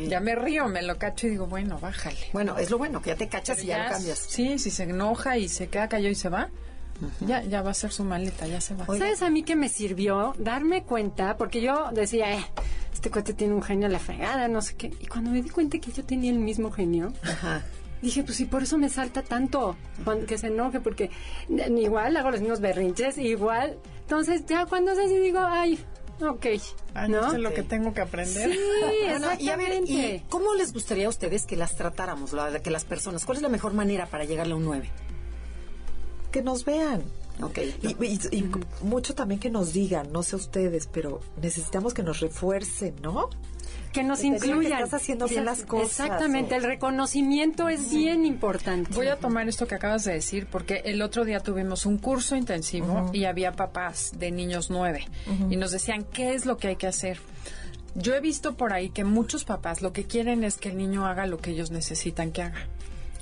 [0.09, 2.19] Ya me río, me lo cacho y digo, bueno, bájale.
[2.33, 4.19] Bueno, es lo bueno, que ya te cachas Pero y ya, lo cambias.
[4.19, 6.51] Sí, si se enoja y se queda callado y se va,
[7.21, 8.87] ya, ya va a ser su maleta, ya se va.
[8.87, 11.37] ¿Sabes a mí que me sirvió darme cuenta?
[11.37, 12.45] Porque yo decía, eh,
[12.93, 14.93] este cuate tiene un genio a la fregada, no sé qué.
[15.01, 17.63] Y cuando me di cuenta que yo tenía el mismo genio, Ajá.
[18.03, 21.11] dije, pues sí, por eso me salta tanto, cuando, que se enoje, porque
[21.49, 23.79] igual hago los mismos berrinches, igual.
[24.03, 25.79] Entonces, ya cuando se digo, ay,
[26.21, 26.47] ok,
[26.95, 27.23] Ay, ¿no?
[27.23, 28.53] no sé lo que tengo que aprender.
[28.53, 28.59] Sí,
[29.09, 30.23] Bueno, y a ver, ¿y exactamente.
[30.29, 33.25] ¿cómo les gustaría a ustedes que las tratáramos, la- que las personas?
[33.25, 34.91] ¿Cuál es la mejor manera para llegarle a un 9?
[36.35, 37.03] Que nos vean.
[37.43, 37.59] Ok.
[37.83, 38.51] Y, y- y
[38.83, 43.31] mucho también que nos digan, no sé ustedes, pero necesitamos que nos refuercen, ¿no?
[43.93, 44.83] que nos que digan que incluyan.
[44.83, 48.91] estás haciendo bien las cosas, Exactamente, o- el reconocimiento es bien importante.
[48.93, 52.35] Voy a tomar esto que acabas de decir porque el otro día tuvimos un curso
[52.35, 55.07] intensivo y había papás de niños nueve
[55.49, 57.19] y nos decían qué es lo que hay que hacer.
[57.95, 61.07] Yo he visto por ahí que muchos papás lo que quieren es que el niño
[61.07, 62.67] haga lo que ellos necesitan que haga,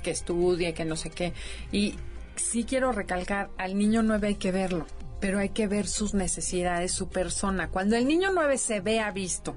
[0.01, 1.33] que estudie, que no sé qué.
[1.71, 1.93] Y
[2.35, 4.85] sí quiero recalcar, al niño nueve hay que verlo,
[5.19, 7.69] pero hay que ver sus necesidades, su persona.
[7.69, 9.55] Cuando el niño nueve se vea visto,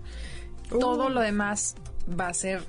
[0.68, 1.77] todo lo demás
[2.09, 2.62] va a ser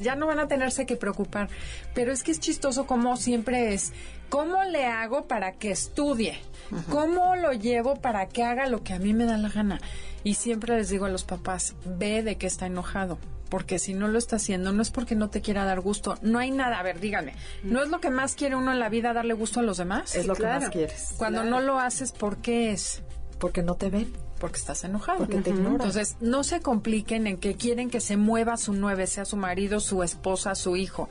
[0.00, 1.48] ya no van a tenerse que preocupar.
[1.94, 3.92] Pero es que es chistoso como siempre es,
[4.30, 6.38] ¿cómo le hago para que estudie?
[6.88, 9.80] ¿Cómo lo llevo para que haga lo que a mí me da la gana?
[10.24, 13.18] Y siempre les digo a los papás, ve de qué está enojado.
[13.48, 16.16] Porque si no lo está haciendo, no es porque no te quiera dar gusto.
[16.22, 16.78] No hay nada.
[16.78, 17.34] A ver, díganme.
[17.64, 20.14] ¿No es lo que más quiere uno en la vida darle gusto a los demás?
[20.14, 21.14] Es lo que más quieres.
[21.18, 23.02] Cuando no lo haces, ¿por qué es?
[23.40, 24.12] Porque no te ven.
[24.38, 25.18] Porque estás enojado.
[25.18, 25.72] Porque te ignoran.
[25.72, 29.80] Entonces, no se compliquen en que quieren que se mueva su nueve, sea su marido,
[29.80, 31.08] su esposa, su hijo.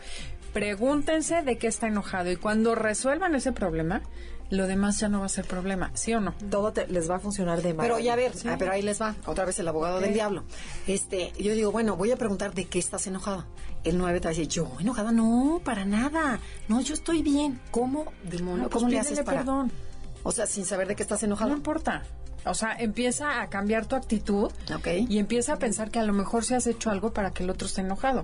[0.54, 4.02] Pregúntense de qué está enojado y cuando resuelvan ese problema,
[4.50, 6.34] lo demás ya no va a ser problema, ¿sí o no?
[6.50, 8.54] Todo te- les va a funcionar de Pero ya a ver, maravilla.
[8.54, 10.44] ah, pero ahí les va, otra vez el abogado del diablo.
[10.88, 13.46] Este, yo digo, bueno, voy a preguntar de qué estás enojado.
[13.84, 16.40] El 9 te va a decir, yo enojada, no, para nada.
[16.68, 17.60] No, yo estoy bien.
[17.72, 18.64] ¿Cómo, demonio?
[18.64, 19.40] No, pues ¿Cómo le haces para...?
[19.40, 19.72] perdón.
[20.24, 21.52] O sea, sin saber de qué estás No enojado.
[21.54, 22.04] importa.
[22.46, 24.88] O sea, empieza a cambiar tu actitud Ok.
[25.10, 27.50] y empieza a pensar que a lo mejor si has hecho algo para que el
[27.50, 28.24] otro esté enojado.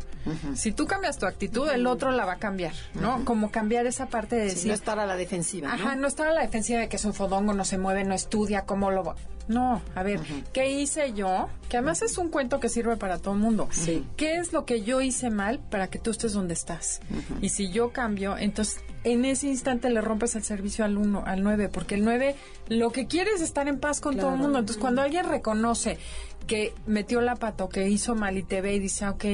[0.55, 3.23] Si tú cambias tu actitud, el otro la va a cambiar, ¿no?
[3.25, 5.73] Como cambiar esa parte de Sí, decir, no estar a la defensiva, ¿no?
[5.73, 8.13] Ajá, no estar a la defensiva de que es un fodongo, no se mueve, no
[8.15, 9.15] estudia, cómo lo...
[9.47, 10.19] No, a ver,
[10.53, 11.49] ¿qué hice yo?
[11.69, 13.67] Que además es un cuento que sirve para todo el mundo.
[13.71, 14.03] Sí.
[14.17, 16.99] ¿Qué es lo que yo hice mal para que tú estés donde estás?
[17.41, 21.43] Y si yo cambio, entonces en ese instante le rompes el servicio al uno, al
[21.43, 22.35] 9, porque el 9
[22.69, 24.57] lo que quiere es estar en paz con todo el mundo.
[24.57, 25.99] Entonces cuando alguien reconoce
[26.47, 29.25] que metió la pata o que hizo mal y te ve y dice, "Ah, ok,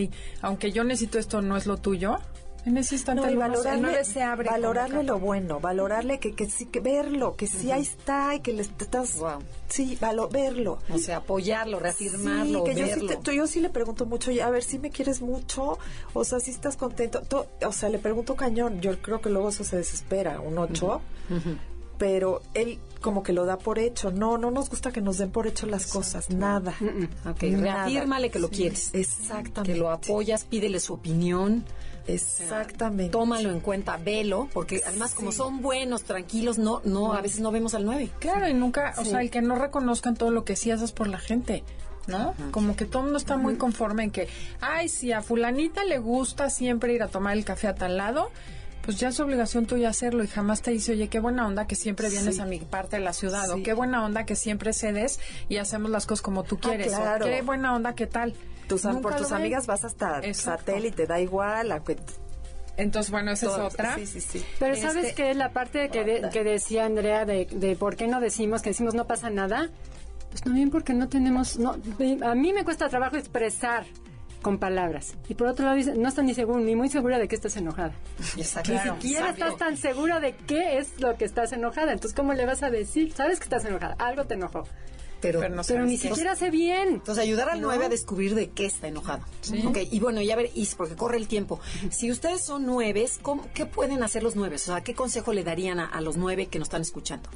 [0.41, 2.18] aunque yo necesito esto, no es lo tuyo,
[2.66, 4.47] en ese instante No, y valorarle, 9 se abre.
[4.47, 8.41] como valorarle lo bueno, valorarle que, que sí, que verlo, que sí ahí está y
[8.41, 9.18] que le estás...
[9.18, 9.39] Wow.
[9.68, 10.78] Sí, valo- verlo.
[10.93, 13.07] O sea, apoyarlo, reafirmarlo, Sí, que yo sí, verlo.
[13.07, 15.80] te- tú- yo sí le pregunto mucho, "Oye, a ver si me quieres mucho,
[16.14, 17.22] o sea, si estás contento.
[17.22, 21.01] Tú- o sea, le pregunto cañón, yo creo que luego eso se desespera, un ocho,
[21.97, 24.12] pero él como que lo da por hecho.
[24.12, 26.74] No, no nos gusta que nos den por hecho las cosas, nada.
[27.26, 27.86] Ok, Nada.
[27.86, 28.89] reafírmale que lo quieres.
[28.93, 29.74] Exactamente.
[29.74, 31.64] Que lo apoyas, pídele su opinión.
[32.08, 33.12] Exactamente.
[33.12, 37.52] Tómalo en cuenta, velo, porque además como son buenos, tranquilos, no, no, a veces no
[37.52, 38.10] vemos al 9.
[38.20, 41.08] Claro, y nunca, o sea, el que no reconozcan todo lo que sí haces por
[41.08, 41.64] la gente,
[42.08, 42.34] ¿no?
[42.52, 44.28] Como que todo el mundo está muy conforme en que,
[44.60, 48.32] ay, si a fulanita le gusta siempre ir a tomar el café a tal lado,
[48.84, 51.76] pues ya es obligación tuya hacerlo y jamás te dice, oye, qué buena onda que
[51.76, 55.20] siempre vienes a mi parte de la ciudad, o qué buena onda que siempre cedes
[55.49, 57.26] y hacemos las cosas como tú quieres, claro.
[57.26, 58.34] o qué buena onda, qué tal.
[58.76, 59.39] Tus, por tus ven.
[59.39, 60.72] amigas vas hasta Exacto.
[60.72, 61.72] satélite, da igual.
[61.72, 61.97] aunque-
[62.78, 63.95] Entonces, bueno, esa todo- es otra.
[63.95, 64.45] Sí, sí, sí.
[64.59, 65.34] Pero Este- ¿sabes qué?
[65.34, 68.93] La parte que, de- que decía Andrea de, de por qué no decimos, que decimos
[68.95, 69.69] no pasa nada,
[70.30, 71.76] pues también porque no tenemos, no,
[72.24, 73.86] a mí me cuesta trabajo expresar
[74.41, 75.13] con palabras.
[75.30, 77.55] Y por otro lado, dice, no estás ni seguro, ni muy segura de que estás
[77.57, 77.93] enojada.
[78.38, 78.72] Exacto.
[78.74, 81.91] Ni siquiera estás tan segura de qué es lo que estás enojada.
[81.91, 83.13] Entonces, ¿cómo le vas a decir?
[83.13, 84.63] Sabes que estás enojada, algo te enojó.
[85.22, 86.07] Pero, Pero no Pero ni qué.
[86.09, 86.88] siquiera sé bien.
[86.89, 89.24] Entonces, ayudar al 9 a descubrir de qué está enojado.
[89.67, 91.59] Ok, y bueno, ya ver, y porque corre el tiempo.
[91.91, 94.63] Si ustedes son nueves, ¿cómo- ¿qué pueden hacer los nueves?
[94.67, 97.30] O sea, ¿qué consejo le darían a, a los nueve que nos están escuchando?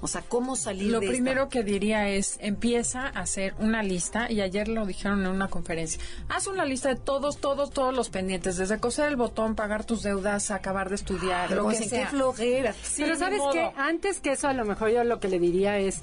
[0.00, 1.12] O sea, ¿cómo salir Lo de esta?
[1.12, 5.48] primero que diría es, empieza a hacer una lista, y ayer lo dijeron en una
[5.48, 9.84] conferencia, haz una lista de todos, todos, todos los pendientes, desde coser el botón, pagar
[9.84, 12.04] tus deudas, acabar de estudiar, Pero lo que sea.
[12.04, 12.74] qué flojera.
[12.80, 13.52] Sí, Pero sabes modo.
[13.54, 16.02] que antes que eso a lo mejor yo lo que le diría es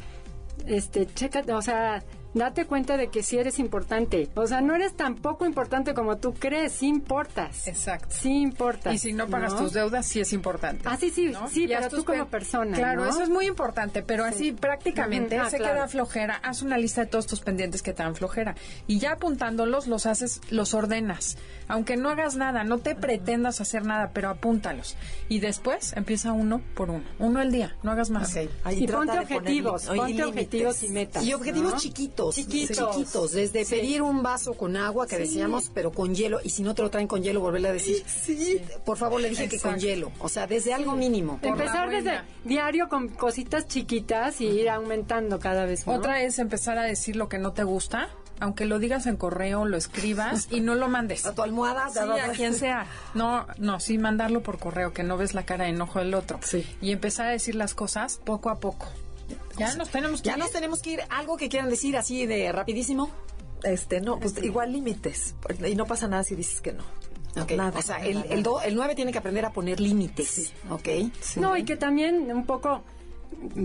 [0.67, 2.03] este checa, o sea,
[2.35, 4.29] date cuenta de que sí eres importante.
[4.35, 7.67] O sea, no eres tan poco importante como tú crees, sí importas.
[7.67, 8.07] Exacto.
[8.11, 8.93] Sí importas.
[8.93, 10.83] Y si no pagas tus deudas, sí es importante.
[10.85, 11.47] Ah, sí, sí, ¿no?
[11.49, 13.09] sí, pero tú como pe- persona, Claro, ¿no?
[13.09, 15.73] eso es muy importante, pero así prácticamente Ujú, ah, se claro.
[15.75, 16.35] queda flojera.
[16.43, 18.55] Haz una lista de todos tus pendientes que te dan flojera.
[18.85, 21.37] Y ya apuntándolos, los haces, los ordenas.
[21.67, 24.97] Aunque no hagas nada, no te pretendas hacer nada, pero apúntalos.
[25.29, 27.03] Y después empieza uno por uno.
[27.17, 28.35] Uno al día, no hagas más.
[28.35, 28.49] Ok.
[28.65, 31.23] Ahí y ponte poner objetivos, oye, ponte objetivos y metas.
[31.23, 31.79] Y objetivos ¿no?
[31.79, 32.24] chiquitos.
[32.33, 32.95] Chiquitos, Chiquitos.
[32.95, 36.73] chiquitos, desde pedir un vaso con agua que decíamos, pero con hielo, y si no
[36.73, 39.77] te lo traen con hielo, volverle a decir, sí, por favor le dije que con
[39.77, 41.39] hielo, o sea, desde algo mínimo.
[41.41, 45.85] Empezar desde diario con cositas chiquitas y ir aumentando cada vez.
[45.85, 45.93] ¿no?
[45.93, 48.09] Otra es empezar a decir lo que no te gusta,
[48.39, 51.25] aunque lo digas en correo, lo escribas y no lo mandes.
[51.25, 52.85] A tu almohada, Sí, a quien sea.
[53.13, 56.39] No, no, sí mandarlo por correo, que no ves la cara de enojo del otro.
[56.43, 56.65] Sí.
[56.81, 58.87] Y empezar a decir las cosas poco a poco.
[59.57, 60.39] Ya nos tenemos que Ya ir.
[60.39, 60.99] nos tenemos que ir.
[61.09, 63.09] ¿Algo que quieran decir así de rapidísimo?
[63.63, 65.35] Este, no, pues igual límites.
[65.65, 66.83] Y no pasa nada si dices que no.
[67.41, 70.53] Ok, Nada, o sea, el, el, do- el 9 tiene que aprender a poner límites,
[70.69, 70.87] ¿ok?
[71.35, 72.83] No, y que también un poco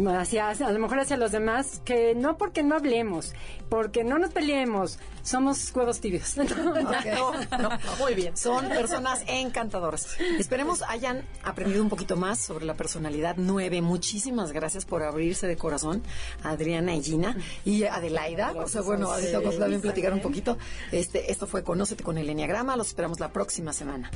[0.09, 3.33] hacia, a lo mejor hacia los demás, que no porque no hablemos,
[3.69, 6.37] porque no nos peleemos, somos huevos tibios.
[6.51, 8.37] No, no, no, muy bien.
[8.37, 10.17] Son personas encantadoras.
[10.39, 13.83] Esperemos hayan aprendido un poquito más sobre la personalidad 9.
[13.83, 16.03] Muchísimas gracias por abrirse de corazón,
[16.43, 18.53] Adriana y Gina y Adelaida.
[18.53, 20.59] O sea, bueno, ahorita vamos a también platicar un poquito.
[20.93, 22.77] Este, esto fue Conócete con el Enneagrama.
[22.77, 24.11] Los esperamos la próxima semana.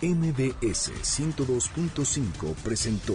[0.00, 3.14] MBS 102.5 presentó